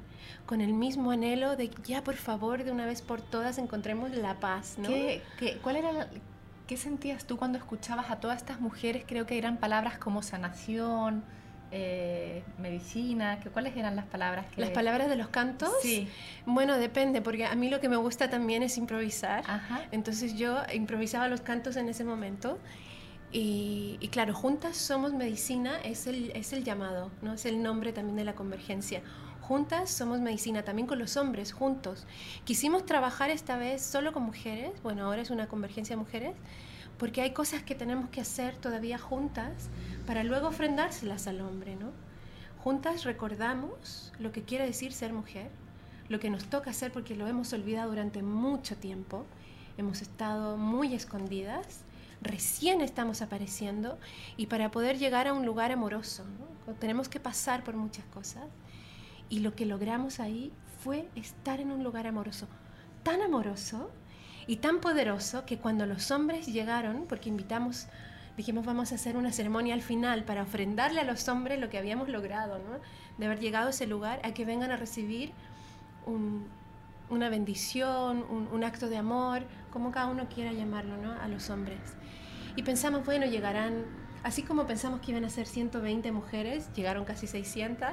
[0.45, 4.39] con el mismo anhelo de ya por favor de una vez por todas encontremos la
[4.39, 4.75] paz.
[4.77, 4.89] ¿no?
[4.89, 6.09] ¿Qué, qué, cuál era
[6.67, 9.05] ¿Qué sentías tú cuando escuchabas a todas estas mujeres?
[9.07, 11.23] Creo que eran palabras como sanación,
[11.71, 14.45] eh, medicina, que, ¿cuáles eran las palabras?
[14.53, 14.61] Que...
[14.61, 15.71] ¿Las palabras de los cantos?
[15.81, 16.07] Sí.
[16.45, 19.43] Bueno, depende, porque a mí lo que me gusta también es improvisar.
[19.91, 22.57] Entonces yo improvisaba los cantos en ese momento.
[23.29, 27.33] Y, y, claro, juntas somos medicina, es el, es el llamado, ¿no?
[27.33, 29.01] es el nombre también de la convergencia
[29.47, 32.05] juntas somos medicina, también con los hombres, juntos.
[32.43, 36.35] Quisimos trabajar esta vez solo con mujeres, bueno, ahora es una convergencia de mujeres,
[36.97, 39.69] porque hay cosas que tenemos que hacer todavía juntas
[40.05, 41.91] para luego ofrendárselas al hombre, ¿no?
[42.63, 45.49] Juntas recordamos lo que quiere decir ser mujer,
[46.09, 49.25] lo que nos toca hacer porque lo hemos olvidado durante mucho tiempo,
[49.77, 51.81] hemos estado muy escondidas,
[52.21, 53.99] recién estamos apareciendo
[54.37, 56.23] y para poder llegar a un lugar amoroso,
[56.79, 58.45] tenemos que pasar por muchas cosas
[59.29, 60.51] y lo que logramos ahí
[60.83, 62.47] fue estar en un lugar amoroso,
[63.03, 63.91] tan amoroso
[64.47, 67.87] y tan poderoso que cuando los hombres llegaron, porque invitamos,
[68.37, 71.77] dijimos vamos a hacer una ceremonia al final para ofrendarle a los hombres lo que
[71.77, 72.79] habíamos logrado, ¿no?
[73.17, 75.33] de haber llegado a ese lugar, a que vengan a recibir
[77.09, 81.11] una bendición, un, un, acto de amor, como cada uno quiera llamarlo, ¿no?
[81.11, 81.79] a los hombres.
[82.55, 83.85] Y pensamos, bueno, llegarán
[84.23, 87.87] Así como pensamos que iban a ser 120 mujeres, llegaron casi 600,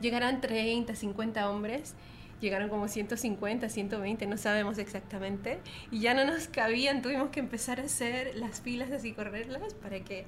[0.00, 1.94] llegarán 30, 50 hombres,
[2.40, 5.58] llegaron como 150, 120, no sabemos exactamente,
[5.90, 10.00] y ya no nos cabían, tuvimos que empezar a hacer las filas así, correrlas para
[10.00, 10.26] que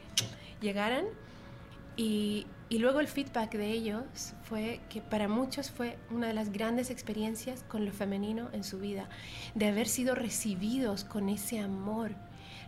[0.60, 1.04] llegaran.
[1.96, 6.52] Y, y luego el feedback de ellos fue que para muchos fue una de las
[6.52, 9.08] grandes experiencias con lo femenino en su vida,
[9.56, 12.12] de haber sido recibidos con ese amor.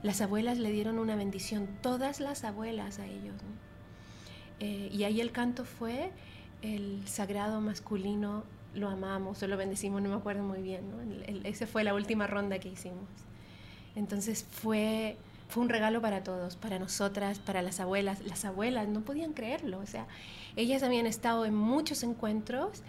[0.02, 3.36] Las abuelas le dieron una bendición, todas las abuelas a ellos.
[4.58, 6.12] Eh, y ahí el canto fue
[6.62, 8.44] el sagrado masculino,
[8.74, 10.82] lo amamos o lo bendecimos, no me acuerdo muy bien.
[10.90, 11.24] ¿no?
[11.44, 13.08] esa fue la última ronda que hicimos.
[13.96, 15.16] Entonces fue
[15.50, 18.24] fue un regalo para todos, para nosotras, para las abuelas.
[18.24, 20.06] Las abuelas no podían creerlo, o sea,
[20.56, 22.82] ellas habían estado en muchos encuentros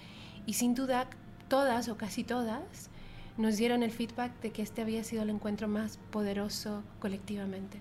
[0.46, 1.08] y sin duda
[1.48, 2.90] todas o casi todas
[3.38, 7.80] nos dieron el feedback de que este había sido el encuentro más poderoso colectivamente.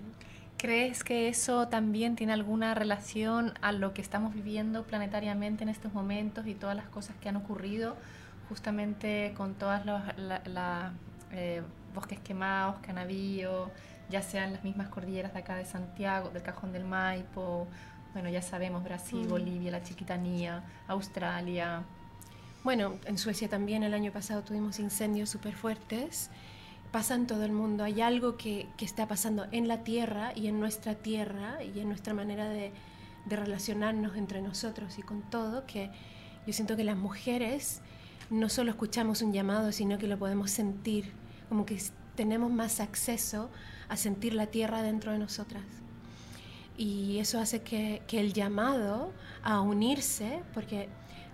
[0.60, 5.94] ¿Crees que eso también tiene alguna relación a lo que estamos viviendo planetariamente en estos
[5.94, 7.96] momentos y todas las cosas que han ocurrido
[8.50, 10.02] justamente con todos los
[11.32, 11.62] eh,
[11.94, 13.70] bosques quemados habido?
[14.10, 17.66] ya sean las mismas cordilleras de acá de Santiago, del Cajón del Maipo,
[18.12, 19.30] bueno, ya sabemos, Brasil, mm.
[19.30, 21.84] Bolivia, la Chiquitanía, Australia.
[22.64, 26.28] Bueno, en Suecia también el año pasado tuvimos incendios súper fuertes.
[26.92, 27.84] Pasa en todo el mundo.
[27.84, 31.88] Hay algo que, que, está pasando en la tierra y en nuestra tierra y en
[31.88, 32.72] nuestra manera de,
[33.26, 35.90] de relacionarnos entre nosotros y con todo, que
[36.46, 37.80] yo siento que las mujeres
[38.30, 41.12] no solo escuchamos un llamado, sino que lo podemos sentir,
[41.48, 41.80] como que
[42.14, 43.50] tenemos más acceso
[43.88, 45.64] a sentir la tierra dentro de nosotras.
[46.76, 50.88] Y eso hace que, el llamado a unirse, porque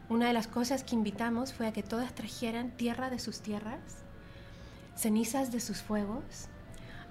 [0.09, 4.05] una de las cosas que invitamos fue a que todas trajeran tierra de sus tierras,
[4.97, 6.49] cenizas de sus fuegos,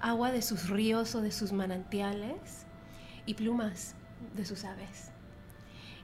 [0.00, 2.66] agua de sus ríos o de sus manantiales
[3.24, 3.94] y plumas
[4.34, 5.10] de sus aves.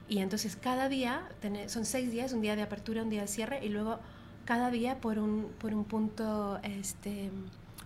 [0.07, 1.29] Y entonces cada día,
[1.67, 3.99] son seis días, un día de apertura, un día de cierre, y luego
[4.45, 7.31] cada día por un, por un punto, este,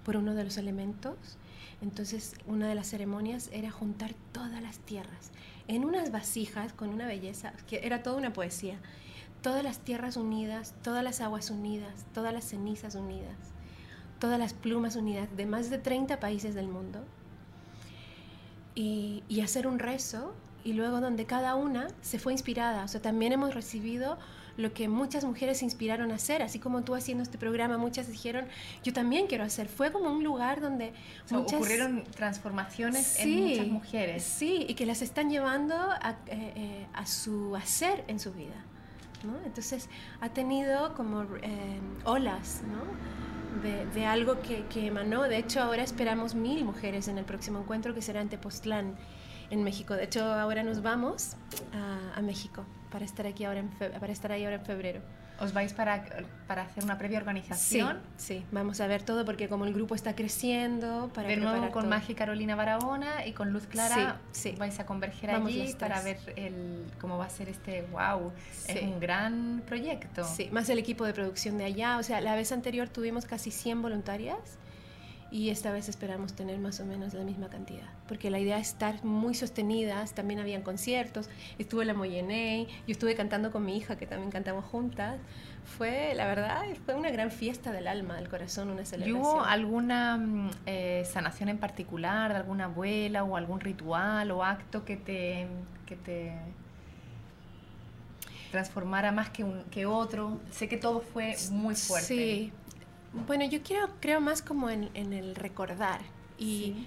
[0.04, 1.38] por uno de los elementos,
[1.82, 5.32] entonces, una de las ceremonias era juntar todas las tierras
[5.68, 8.80] en unas vasijas con una belleza, que era toda una poesía.
[9.42, 13.38] Todas las tierras unidas, todas las aguas unidas, todas las cenizas unidas,
[14.20, 17.04] todas las plumas unidas de más de 30 países del mundo.
[18.76, 22.84] Y, y hacer un rezo y luego donde cada una se fue inspirada.
[22.84, 24.18] O sea, también hemos recibido
[24.58, 28.08] lo que muchas mujeres se inspiraron a hacer, así como tú haciendo este programa, muchas
[28.08, 28.48] dijeron,
[28.84, 29.68] yo también quiero hacer.
[29.68, 30.94] Fue como un lugar donde
[31.32, 34.24] ocurrieron transformaciones en muchas mujeres.
[34.24, 38.56] Sí, y que las están llevando a, eh, eh, a su hacer en su vida.
[39.46, 39.90] Entonces
[40.22, 43.18] ha tenido como eh, olas, ¿no?
[43.62, 45.24] De, algo que, emanó.
[45.24, 48.96] De hecho, ahora esperamos mil mujeres en el próximo encuentro que será en Tepoztlán,
[49.50, 49.96] en México.
[49.96, 51.36] De hecho, ahora nos vamos
[52.16, 55.02] a, México para estar aquí ahora en para estar ahí ahora en febrero.
[55.40, 56.04] ¿Os vais para,
[56.48, 58.00] para hacer una previa organización?
[58.18, 61.72] Sí, sí, vamos a ver todo porque como el grupo está creciendo, para De nuevo
[61.72, 66.18] con Magia Carolina Barahona y con Luz Clara sí, vais a converger allí para ver
[66.36, 68.32] el, cómo va a ser este, wow,
[68.68, 70.24] es un gran proyecto.
[70.24, 73.52] Sí, más el equipo de producción de allá, o sea, la vez anterior tuvimos casi
[73.52, 74.58] 100 voluntarias
[75.30, 78.70] y esta vez esperamos tener más o menos la misma cantidad, porque la idea es
[78.70, 83.78] estar muy sostenidas, también habían conciertos, estuve en la Moyeney, yo estuve cantando con mi
[83.78, 85.20] hija, que también cantamos juntas,
[85.78, 89.18] fue, la verdad, fue una gran fiesta del alma, del corazón, una celebración.
[89.18, 94.44] ¿Y hubo alguna mm, eh, sanación en particular de alguna abuela o algún ritual o
[94.44, 95.48] acto que te,
[95.86, 96.34] que te
[98.52, 100.40] transformara más que, un, que otro?
[100.52, 102.08] Sé que todo fue muy fuerte.
[102.08, 102.54] Sí,
[103.14, 106.02] bueno, yo quiero, creo más como en, el recordar.
[106.38, 106.86] Y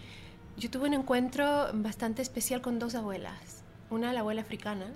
[0.56, 3.64] yo tuve un encuentro bastante especial con dos abuelas.
[3.90, 4.87] Una, la abuela africana,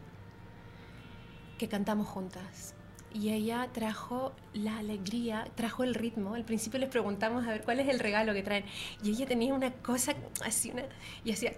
[1.58, 2.74] que cantamos juntas.
[3.12, 6.34] Y ella trajo la alegría, trajo el ritmo.
[6.34, 8.64] Al principio les preguntamos a ver cuál es el regalo que traen.
[9.02, 10.82] Y ella tenía una cosa así, una,
[11.24, 11.52] y hacía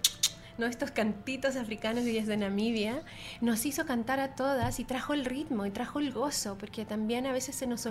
[0.58, 0.66] ¿no?
[0.66, 3.02] estos cantitos africanos y desde Namibia,
[3.40, 7.26] nos hizo cantar a todas y trajo el ritmo y trajo el gozo, porque también
[7.26, 7.88] a veces se nos mm.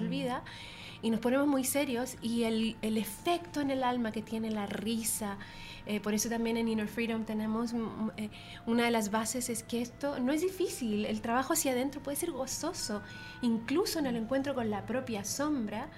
[1.05, 4.65] Y nos ponemos muy serios y el, el efecto en el alma que tiene la
[4.65, 5.37] risa,
[5.85, 8.29] eh, por eso también en Inner Freedom tenemos mm, mm, eh,
[8.65, 12.17] una de las bases es que esto no es difícil, el trabajo hacia adentro puede
[12.17, 13.03] ser gozoso,
[13.43, 15.89] incluso en el encuentro con la propia sombra,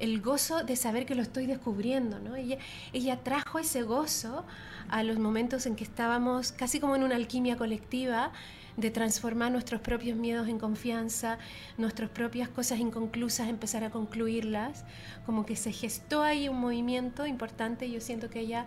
[0.00, 2.34] el gozo de saber que lo estoy descubriendo, ¿no?
[2.36, 4.44] Ella, trajo ese gozo
[4.88, 8.32] a los momentos en que estábamos casi como en una alquimia colectiva,
[8.76, 11.38] de transformar nuestros propios miedos en confianza,
[11.76, 14.84] nuestras propias cosas inconclusas, empezar a concluirlas,
[15.26, 18.66] como que se gestó ahí un movimiento importante yo siento que ella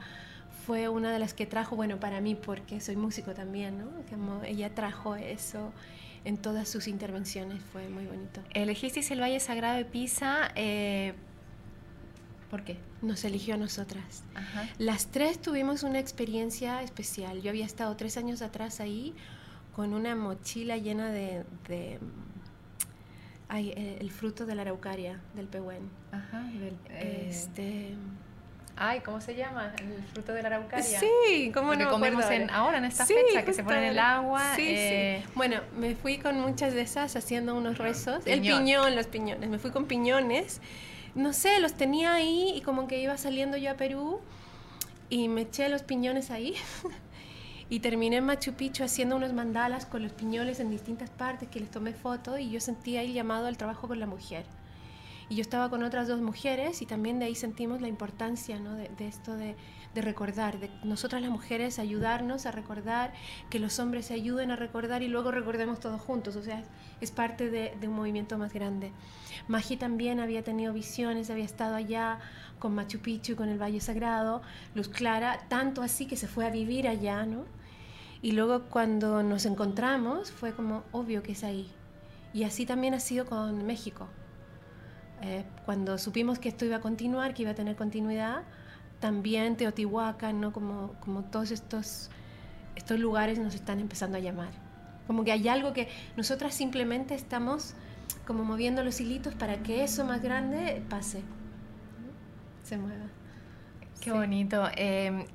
[0.67, 4.43] fue una de las que trajo, bueno, para mí, porque soy músico también, ¿no?
[4.43, 5.73] Ella trajo eso
[6.25, 8.41] en todas sus intervenciones, fue muy bonito.
[8.53, 11.13] Elegisteis el Valle Sagrado de Pisa, eh,
[12.49, 12.77] ¿por qué?
[13.01, 14.23] Nos eligió a nosotras.
[14.77, 17.41] Las tres tuvimos una experiencia especial.
[17.41, 19.13] Yo había estado tres años atrás ahí
[19.75, 21.99] con una mochila llena de, de
[23.49, 25.89] ay, el fruto de la araucaria, del pehuen.
[26.11, 27.95] Ajá, del, eh, Este,
[28.75, 29.71] Ay, ¿cómo se llama?
[29.77, 30.99] El fruto de la araucaria.
[30.99, 32.79] sí, ¿cómo Lo que no me comemos en, ahora?
[32.79, 34.55] en esta Sí, fecha, que se pone en el agua.
[34.55, 35.31] Sí, eh, sí.
[35.35, 38.25] Bueno, me fui con muchas de esas haciendo unos rezos.
[38.25, 38.59] El Piñón.
[38.65, 39.47] piñón, los piñones.
[39.49, 40.59] Me fui con piñones.
[41.13, 44.19] No sé, los tenía ahí y como que iba saliendo yo a Perú
[45.09, 46.55] y me eché los piñones ahí.
[47.69, 51.59] y terminé en Machu Picchu haciendo unos mandalas con los piñones en distintas partes que
[51.59, 54.45] les tomé foto y yo sentí ahí llamado al trabajo con la mujer.
[55.29, 58.75] Y yo estaba con otras dos mujeres y también de ahí sentimos la importancia ¿no?
[58.75, 59.55] de, esto de,
[59.93, 63.13] de recordar, de nosotras las mujeres ayudarnos a recordar,
[63.49, 66.35] que los hombres se ayuden a recordar y luego recordemos todos juntos.
[66.35, 66.63] O sea,
[66.99, 68.91] es, parte de, un movimiento más grande.
[69.47, 72.19] Magi también había tenido visiones, había estado allá
[72.59, 74.41] con Machu Picchu con el Valle Sagrado,
[74.73, 77.45] Luz Clara, tanto así que se fue a vivir allá, ¿no?
[78.21, 81.69] Y luego cuando nos encontramos fue como obvio que es ahí.
[82.33, 84.07] Y así también ha sido con México.
[85.23, 88.43] Eh, cuando supimos que esto iba a continuar, que iba a tener continuidad,
[88.99, 90.51] también Teotihuacán, ¿no?
[90.53, 92.09] como, como todos estos,
[92.75, 94.49] estos lugares nos están empezando a llamar.
[95.07, 97.73] Como que hay algo que nosotras simplemente estamos
[98.27, 101.21] como moviendo los hilitos para que eso más grande pase,
[102.63, 103.05] se mueva.
[103.99, 104.17] Qué Sí.
[104.17, 104.63] bonito.
[104.75, 105.25] Eh,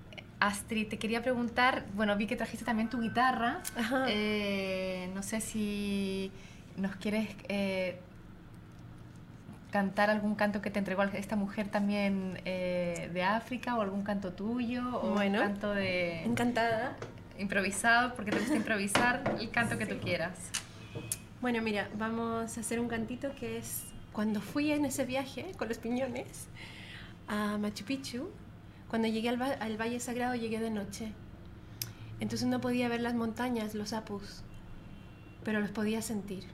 [0.41, 3.61] Astrid, te quería preguntar, bueno, vi que trajiste también tu guitarra.
[4.09, 6.31] Eh, no sé si
[6.77, 7.99] nos quieres eh,
[9.71, 14.33] cantar algún canto que te entregó esta mujer también eh, de África o algún canto
[14.33, 15.41] tuyo o Bueno.
[15.41, 16.97] un canto de Encantada.
[17.39, 20.39] improvisado porque te gusta improvisar el canto que tú quieras.
[21.41, 25.69] Bueno, mira, vamos a hacer un cantito que es cuando fui en ese viaje con
[25.69, 26.47] los piñones
[27.29, 28.31] a Machu Picchu,
[28.89, 31.13] cuando llegué al, al Valle Sagrado llegué de noche.
[32.21, 34.43] Entonces no podía ver las montañas, los apus,
[35.45, 36.45] pero los podía sentir.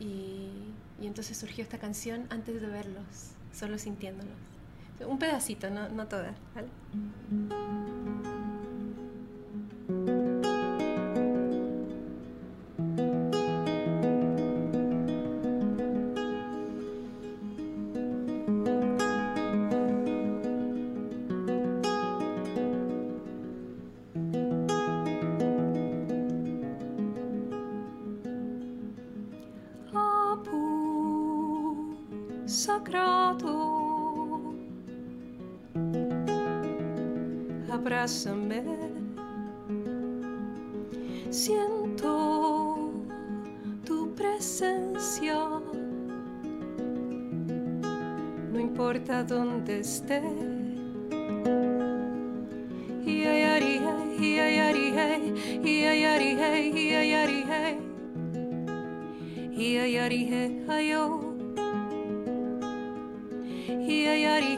[0.00, 0.48] Y,
[1.02, 4.32] y entonces surgió esta canción antes de verlos, solo sintiéndolos.
[5.04, 6.68] Un pedacito, no, no toda, ¿vale?
[37.82, 38.62] Abrázame.
[41.30, 42.92] Siento
[43.84, 45.34] tu presencia,
[48.52, 50.22] no importa dónde esté.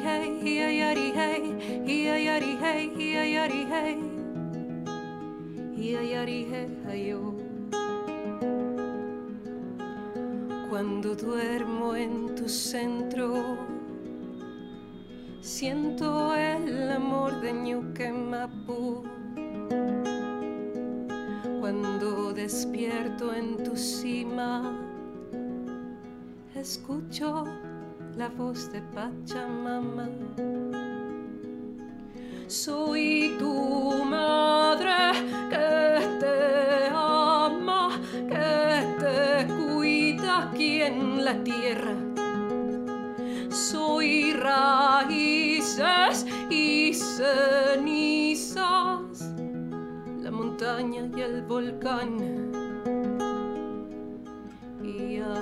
[0.07, 1.54] Hey, iayari, hey,
[1.85, 2.89] hey, iayari, hey.
[2.97, 3.97] Ayo Iayari hey hey
[5.77, 7.37] Iayari hey ayo
[10.71, 13.59] Cuando duermo en tu centro
[15.41, 18.13] Siento el amor de Ñuque
[21.65, 24.79] cuando despierto en tu cima,
[26.55, 27.45] escucho
[28.17, 30.11] la voz de Pachamama.
[32.55, 35.11] Soy tu madre
[35.51, 41.97] que te ama, que te cuida aquí en la tierra.
[43.51, 48.55] Soy raíces y cenizas
[50.23, 52.53] la montaña y el volcán.
[54.81, 55.35] Ia,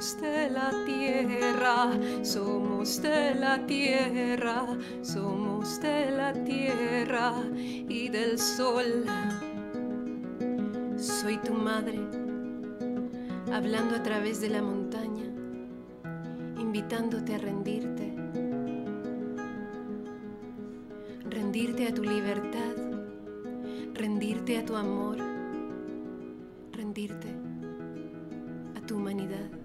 [0.00, 1.90] Somos de la tierra,
[2.22, 4.66] somos de la tierra,
[5.02, 9.04] somos de la tierra y del sol.
[10.96, 11.98] Soy tu madre
[13.52, 15.26] hablando a través de la montaña,
[16.58, 18.14] invitándote a rendirte,
[21.28, 22.74] rendirte a tu libertad,
[23.92, 25.18] rendirte a tu amor,
[26.72, 27.28] rendirte
[28.78, 29.59] a tu humanidad.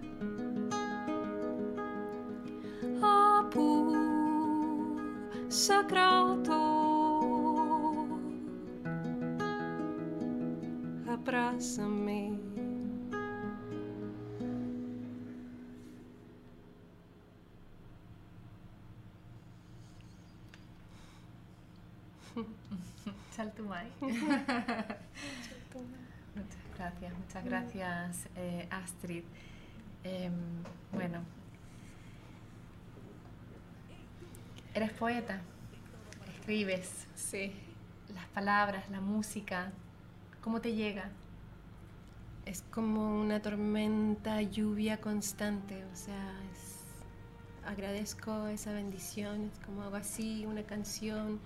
[23.36, 23.90] Chaltumay.
[24.02, 24.22] muchas
[26.78, 29.24] gracias, muchas gracias eh, Astrid.
[30.04, 30.30] Eh,
[30.94, 31.24] bueno,
[34.76, 35.42] eres poeta
[36.46, 37.52] escribes Sí.
[38.14, 39.72] las palabras, la música,
[40.44, 41.10] ¿cómo te llega?
[42.46, 46.86] Es como una tormenta, lluvia constante, o sea, es-
[47.66, 51.40] agradezco esa bendición, es como algo así, una canción,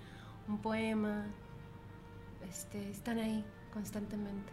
[0.50, 1.28] un poema,
[2.50, 4.52] este, están ahí constantemente.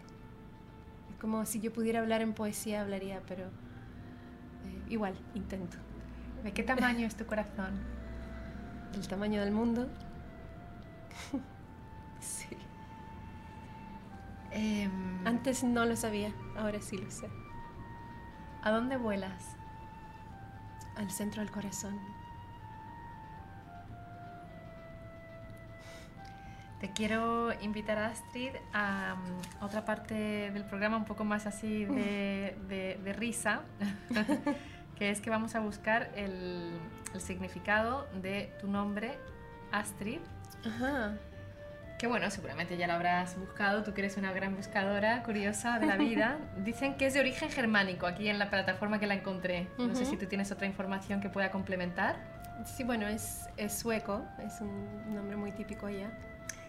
[1.10, 5.76] Es como si yo pudiera hablar en poesía, hablaría, pero eh, igual, intento.
[6.44, 7.80] ¿De qué tamaño es tu corazón?
[8.94, 9.88] El tamaño del mundo.
[12.20, 12.56] sí.
[14.50, 17.28] Em, Antes no lo sabía, ahora sí lo sé.
[18.62, 19.56] ¿A dónde vuelas?
[20.96, 21.98] Al centro del corazón.
[26.80, 32.56] Te quiero invitar, Astrid, a mm, otra parte del programa un poco más así de,
[32.68, 33.62] de- de risa,
[34.98, 36.78] que es que vamos a buscar el,
[37.14, 39.18] el significado de tu nombre,
[39.72, 40.20] Astrid,
[40.66, 41.14] Ajá.
[41.98, 45.86] que bueno, seguramente ya lo habrás buscado, tú que eres una gran buscadora, curiosa de
[45.86, 46.38] la vida.
[46.58, 49.68] Dicen que es de origen germánico, aquí en la plataforma que la encontré.
[49.78, 50.10] No sé Ujú.
[50.10, 52.16] si tú tienes otra información que pueda complementar.
[52.64, 56.10] Sí, bueno, es, es sueco, es un nombre muy típico allá.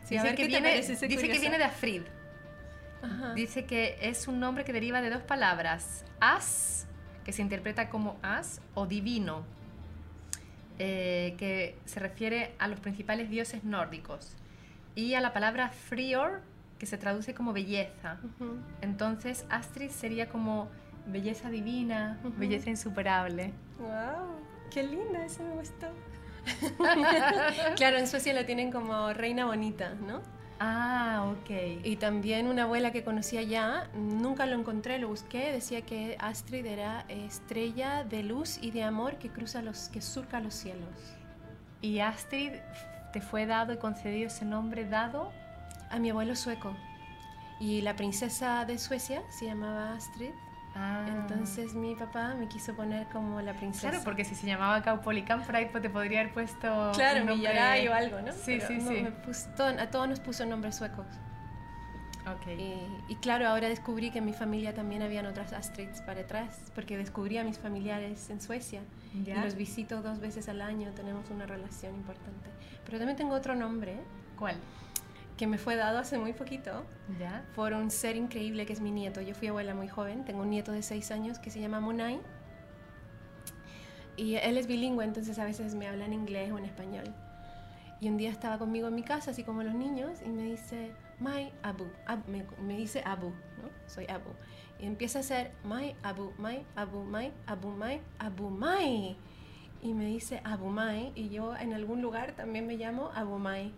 [0.03, 2.03] Sí, a dice ver, que, ¿qué te viene, dice que viene de Afrid.
[3.01, 3.33] Ajá.
[3.33, 6.87] Dice que es un nombre que deriva de dos palabras, as,
[7.25, 9.45] que se interpreta como as, o divino,
[10.79, 14.35] eh, que se refiere a los principales dioses nórdicos,
[14.95, 16.41] y a la palabra frior,
[16.79, 18.17] que se traduce como belleza.
[18.81, 20.69] Entonces, Astrid sería como
[21.07, 23.53] belleza divina, belleza insuperable.
[23.79, 24.35] Wow,
[24.71, 25.87] qué linda, eso me gustó.
[27.75, 30.21] claro, en Suecia la tienen como reina bonita, ¿no?
[30.59, 31.83] Ah, ok.
[31.83, 36.65] Y también una abuela que conocí allá, nunca lo encontré, lo busqué, decía que Astrid
[36.65, 40.89] era estrella de luz y de amor que cruza los, que surca los cielos.
[41.81, 42.53] ¿Y Astrid
[43.13, 45.31] te fue dado y concedido ese nombre dado?
[45.91, 46.75] A mi abuelo sueco.
[47.59, 50.31] Y la princesa de Suecia se llamaba Astrid.
[50.79, 51.05] Ah.
[51.07, 53.89] Entonces mi papá me quiso poner como la princesa.
[53.89, 56.91] Claro, porque si se llamaba Caupolicán, ahí pues, te podría haber puesto.
[56.93, 58.31] Claro, Millaray o algo, ¿no?
[58.31, 59.01] Sí, Pero sí, no, sí.
[59.01, 61.07] me puso- todo- a todos nos puso nombres suecos.
[62.31, 62.47] Ok.
[62.59, 66.61] Y, y claro, ahora descubrí que en mi familia también habían otras Astrids para atrás,
[66.75, 68.81] porque descubrí a mis familiares en Suecia
[69.23, 69.37] ¿Ya?
[69.37, 72.49] y los visito dos veces al año, tenemos una relación importante.
[72.85, 73.95] Pero también tengo otro nombre
[74.37, 74.57] ¿Cuál?
[75.37, 76.83] Que me fue dado hace muy poquito
[77.19, 77.45] ¿Ya?
[77.55, 79.21] por un ser increíble que es mi nieto.
[79.21, 82.19] Yo fui abuela muy joven, tengo un nieto de seis años que se llama Monai.
[84.15, 87.13] Y él es bilingüe, entonces a veces me habla en inglés o en español.
[87.99, 90.91] Y un día estaba conmigo en mi casa, así como los niños, y me dice,
[91.19, 91.85] My Abu.
[92.07, 93.69] Ab- me, me dice Abu, ¿no?
[93.87, 94.31] Soy Abu.
[94.79, 99.15] Y empieza a hacer, My Abu, My Abu, My Abu, My Abu, My.
[99.83, 103.71] Y me dice Abu Mai, y yo en algún lugar también me llamo Abu Mai.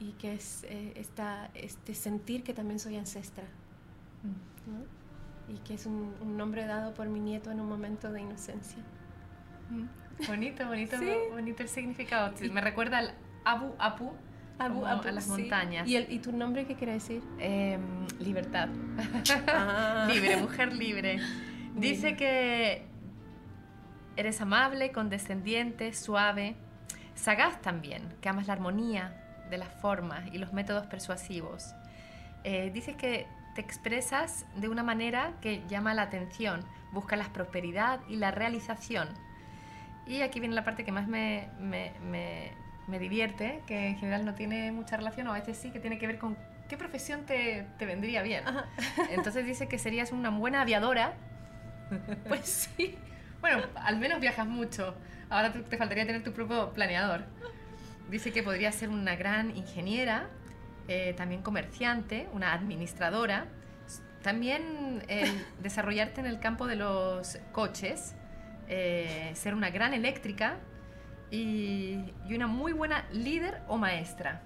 [0.00, 3.44] Y que es eh, esta, este sentir que también soy ancestra.
[4.66, 5.54] ¿no?
[5.54, 8.82] Y que es un, un nombre dado por mi nieto en un momento de inocencia.
[9.70, 10.26] Mm.
[10.26, 11.10] Bonito, bonito, Sí.
[11.30, 12.32] bonito el significado.
[12.52, 14.12] Me recuerda al Abu Apu,
[14.58, 15.30] como a las sí.
[15.30, 15.88] montañas.
[15.88, 17.22] ¿Y, el- ¿Y tu nombre qué quiere decir?
[17.38, 18.68] Em, libertad.
[19.48, 20.06] Ah.
[20.12, 21.20] libre, mujer libre.
[21.74, 22.84] Dice que
[24.16, 26.56] eres amable, condescendiente, suave,
[27.14, 29.16] sagaz también, que amas la armonía
[29.50, 31.74] de las formas y los métodos persuasivos.
[32.44, 38.00] Eh, dices que te expresas de una manera que llama la atención, busca la prosperidad
[38.08, 39.08] y la realización.
[40.06, 42.52] Y aquí viene la parte que más me, me- me-
[42.86, 45.98] me divierte, que en general no tiene mucha relación, o a veces sí, que tiene
[45.98, 46.36] que ver con
[46.68, 48.46] qué profesión te, te vendría bien.
[48.48, 48.66] Ajá.
[49.10, 51.14] Entonces dice que serías una buena aviadora.
[52.28, 52.96] Pues sí.
[53.40, 54.94] Bueno, al menos viajas mucho.
[55.28, 57.24] Ahora te te faltaría tener tu propio planeador.
[58.10, 60.28] Dice que podrías ser una gran ingeniera,
[60.88, 63.46] eh, también comerciante, una administradora.
[64.22, 65.32] También eh,
[65.62, 68.16] desarrollarte en el campo de los coches,
[68.68, 70.56] eh, ser una gran eléctrica
[71.30, 74.42] y, y una muy buena líder o maestra.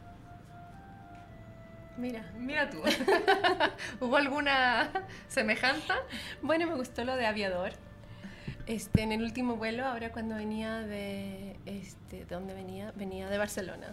[1.96, 2.22] Mira.
[2.36, 2.82] Mira tú.
[4.00, 4.90] ¿Hubo alguna
[5.28, 5.94] semejanza?
[6.42, 7.72] Bueno, me gustó lo de aviador.
[8.66, 11.56] Este, en el último vuelo, ahora cuando venía de...
[11.66, 12.92] Este, ¿De dónde venía?
[12.96, 13.88] Venía de Barcelona.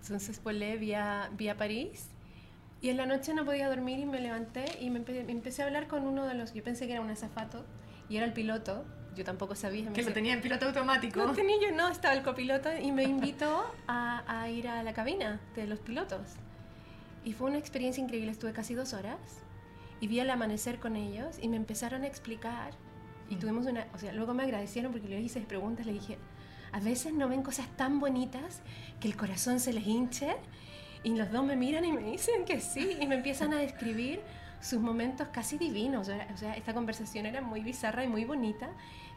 [0.00, 2.08] Entonces volé vía, vía París.
[2.80, 5.62] Y en la noche no podía dormir y me levanté y me, empe- me empecé
[5.62, 6.54] a hablar con uno de los...
[6.54, 7.64] Yo pensé que era un azafato
[8.08, 8.84] y era el piloto.
[9.16, 9.90] Yo tampoco sabía.
[9.92, 11.24] Que lo tenía en piloto automático.
[11.24, 14.92] No tenía yo, no, estaba el copiloto y me invitó a, a ir a la
[14.92, 16.20] cabina de los pilotos.
[17.24, 19.18] Y fue una experiencia increíble, estuve casi dos horas
[20.00, 22.72] y vi el amanecer con ellos y me empezaron a explicar
[23.28, 26.18] y tuvimos una, o sea, luego me agradecieron porque le hice preguntas, le dije,
[26.72, 28.60] a veces no ven cosas tan bonitas
[29.00, 30.36] que el corazón se les hinche
[31.02, 34.20] y los dos me miran y me dicen que sí y me empiezan a describir
[34.60, 36.08] sus momentos casi divinos.
[36.08, 38.68] O sea, esta conversación era muy bizarra y muy bonita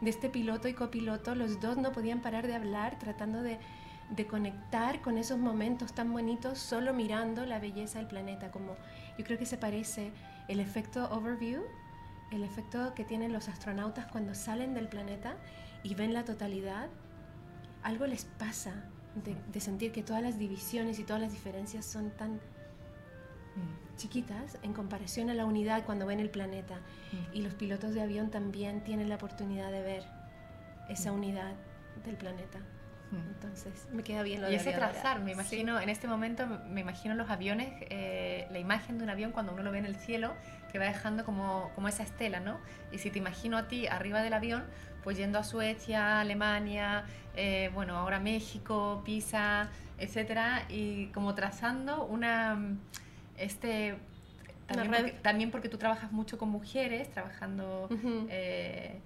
[0.01, 1.35] de este piloto y copiloto.
[1.35, 3.57] Los dos no podían parar de hablar tratando de,
[4.09, 8.51] de conectar con esos momentos tan bonitos solo mirando la belleza del planeta.
[8.51, 8.75] Como
[9.17, 10.11] yo creo que se parece
[10.47, 11.63] el efecto overview
[12.31, 15.35] el efecto que tienen los astronautas cuando salen del planeta
[15.83, 16.87] y ven la totalidad,
[17.83, 18.73] algo les pasa
[19.15, 23.95] de, sentir que todas las divisiones y todas las diferencias son tan mm.
[23.97, 26.75] chiquitas en comparación a la unidad cuando ven el planeta.
[27.11, 27.35] Mm.
[27.37, 30.03] Y los pilotos de avión también tienen la oportunidad de ver
[30.89, 31.15] esa mm.
[31.15, 31.53] unidad
[32.05, 32.59] del planeta.
[33.11, 37.15] Entonces me queda bien lo y ese trazar, me imagino, en este momento me imagino
[37.15, 40.33] los aviones, eh, la imagen de un avión cuando uno lo ve en el cielo
[40.71, 42.59] que va dejando como, como esa estela, ¿no?
[42.91, 44.63] Y si te imagino a ti arriba del avión,
[45.03, 47.05] pues yendo a Suecia, Alemania,
[47.35, 52.59] eh, bueno, ahora México, Pisa, etcétera, y como trazando una,
[53.37, 53.97] este,
[54.67, 57.89] también, porque, también porque, tú trabajas mucho con mujeres, trabajando
[58.29, 58.99] eh,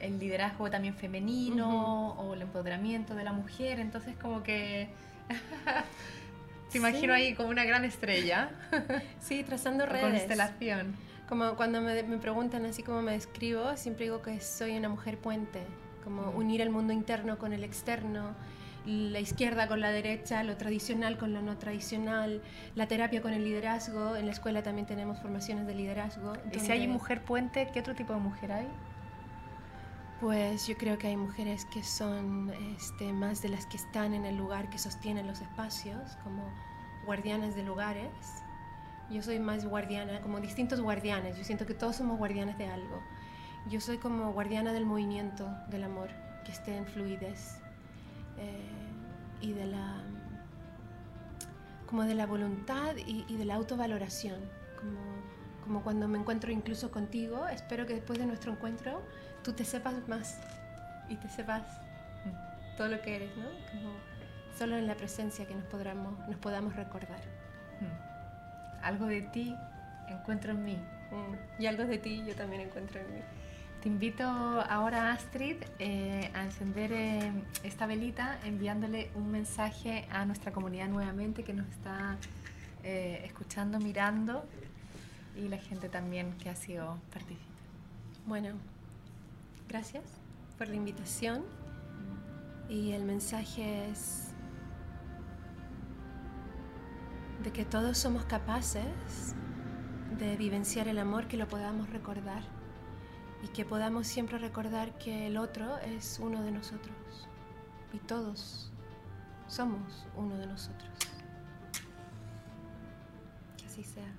[0.00, 4.88] el liderazgo también femenino o el empoderamiento de la mujer, entonces como que...
[6.72, 8.50] Te imagino ahí como una gran estrella.
[9.20, 10.10] Sí, trazando redes.
[10.10, 10.94] Constelación.
[11.28, 15.18] Como cuando me, me, preguntan así como me describo, siempre digo que soy una mujer
[15.18, 15.60] puente,
[16.02, 18.34] como unir el mundo interno con el externo,
[18.88, 22.40] la izquierda con la derecha, lo tradicional con lo no tradicional,
[22.74, 24.16] la terapia con el liderazgo.
[24.16, 26.32] En la escuela también tenemos formaciones de liderazgo.
[26.52, 28.68] ¿Y si hay mujer puente, qué otro tipo de mujer hay?
[30.20, 34.24] Pues yo creo que hay mujeres que son este, más de las que están en
[34.24, 36.42] el lugar, que sostienen los espacios, como
[37.06, 38.10] guardianes de lugares
[39.10, 41.36] yo soy más guardiana, como distintos guardianes.
[41.38, 43.02] Yo siento que todos somos guardianes de algo.
[43.70, 46.10] Yo soy como guardiana del movimiento del amor,
[46.44, 47.58] que esté en fluidez
[48.36, 48.68] eh,
[49.40, 50.02] y de la
[51.86, 54.40] como de la voluntad y, de la autovaloración.
[55.64, 59.02] Como cuando me encuentro incluso contigo, espero que después de nuestro encuentro
[59.42, 60.38] tú te sepas más
[61.08, 61.62] y te sepas
[62.76, 63.48] todo lo que eres, ¿no?
[63.72, 63.92] Como
[64.56, 67.20] solo en la presencia que nos, podamos, nos podamos recordar.
[67.80, 68.08] Mm
[68.82, 69.54] algo de ti
[70.08, 70.76] encuentro en mí.
[70.76, 71.62] Mm.
[71.62, 73.20] Y algo de ti yo también encuentro en mí.
[73.82, 77.32] Te invito ahora, Astrid, eh, a encender eh,
[77.62, 82.16] esta velita enviándole un mensaje a nuestra comunidad nuevamente que nos está
[82.82, 84.44] eh, escuchando, mirando
[85.36, 87.44] y la gente también que ha sido partícipe.
[88.26, 88.54] Bueno,
[89.68, 90.04] gracias
[90.56, 91.44] por la invitación
[92.70, 94.28] y el mensaje es
[97.44, 99.34] de que todos somos capaces
[100.18, 102.42] de vivenciar el amor, que lo podamos recordar
[103.42, 107.28] y que podamos siempre recordar que el otro es uno de nosotros
[107.92, 108.72] y todos
[109.46, 110.90] somos uno de nosotros.
[113.56, 114.12] Que así sea.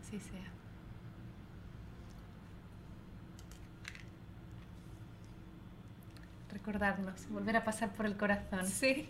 [0.00, 0.51] Así sea.
[6.64, 8.64] Recordarnos, volver a pasar por el corazón.
[8.68, 9.08] Sí.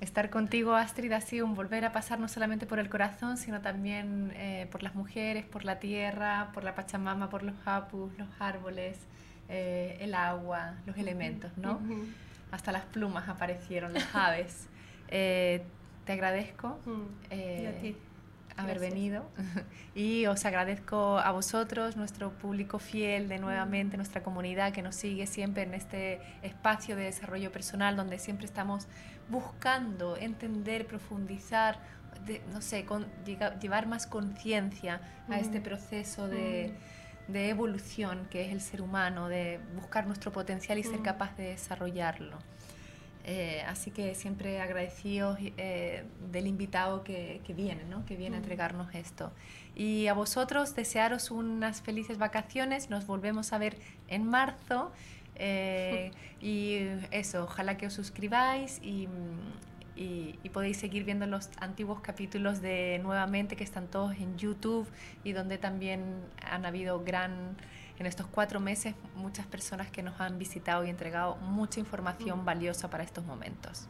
[0.00, 3.60] Estar contigo, Astrid, ha sido un volver a pasar no solamente por el corazón, sino
[3.60, 8.26] también eh, por las mujeres, por la tierra, por la Pachamama, por los hapus, los
[8.40, 8.98] árboles,
[9.48, 11.80] eh, el agua, los elementos, ¿no?
[12.50, 14.66] Hasta las plumas aparecieron, las aves.
[15.14, 15.62] Eh,
[16.04, 16.80] te agradezco.
[17.30, 17.96] y a ti
[18.56, 19.30] haber venido.
[19.94, 25.26] Y os agradezco a vosotros, nuestro público fiel, de nuevamente nuestra comunidad que nos sigue
[25.26, 28.86] siempre en este espacio de desarrollo personal donde siempre estamos
[29.28, 31.78] buscando entender, profundizar,
[32.52, 33.06] no sé, con,
[33.60, 36.74] llevar más conciencia a este proceso de,
[37.28, 41.48] de, evolución que es el ser humano, de buscar nuestro potencial y ser capaz de
[41.48, 42.38] desarrollarlo.
[43.24, 48.04] Eh, así que siempre agradecidos eh, del invitado que, que viene, ¿no?
[48.04, 49.32] que viene a entregarnos esto.
[49.74, 52.90] Y a vosotros desearos unas felices vacaciones.
[52.90, 53.76] Nos volvemos a ver
[54.08, 54.92] en marzo.
[55.36, 56.10] Eh,
[56.40, 59.08] y eso, ojalá que os suscribáis y,
[59.96, 64.86] y, y, podéis seguir viendo los antiguos capítulos de nuevamente que están todos en YouTube
[65.24, 66.02] y donde también
[66.42, 67.56] han habido gran
[67.98, 72.44] en estos cuatro meses muchas personas que nos han visitado y entregado mucha información mm.
[72.44, 73.86] valiosa para estos momentos.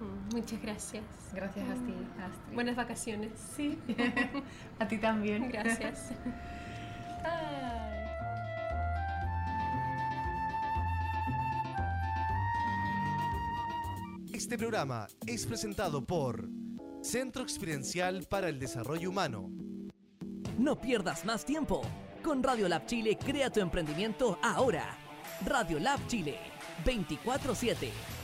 [0.00, 1.04] Mm, muchas gracias.
[1.32, 2.20] Gracias a ti, mm.
[2.22, 2.54] Astrid.
[2.54, 3.32] Buenas vacaciones.
[3.56, 3.78] Sí.
[4.78, 5.48] a ti también.
[5.48, 6.10] Gracias.
[14.32, 16.48] Este programa es presentado por
[17.02, 19.50] Centro Experiencial para el Desarrollo Humano.
[20.58, 21.82] No pierdas más tiempo.
[22.26, 24.82] Con Radio Lab Chile crea tu emprendimiento ahora.
[25.44, 26.36] Radio Lab Chile
[26.84, 28.15] 24-7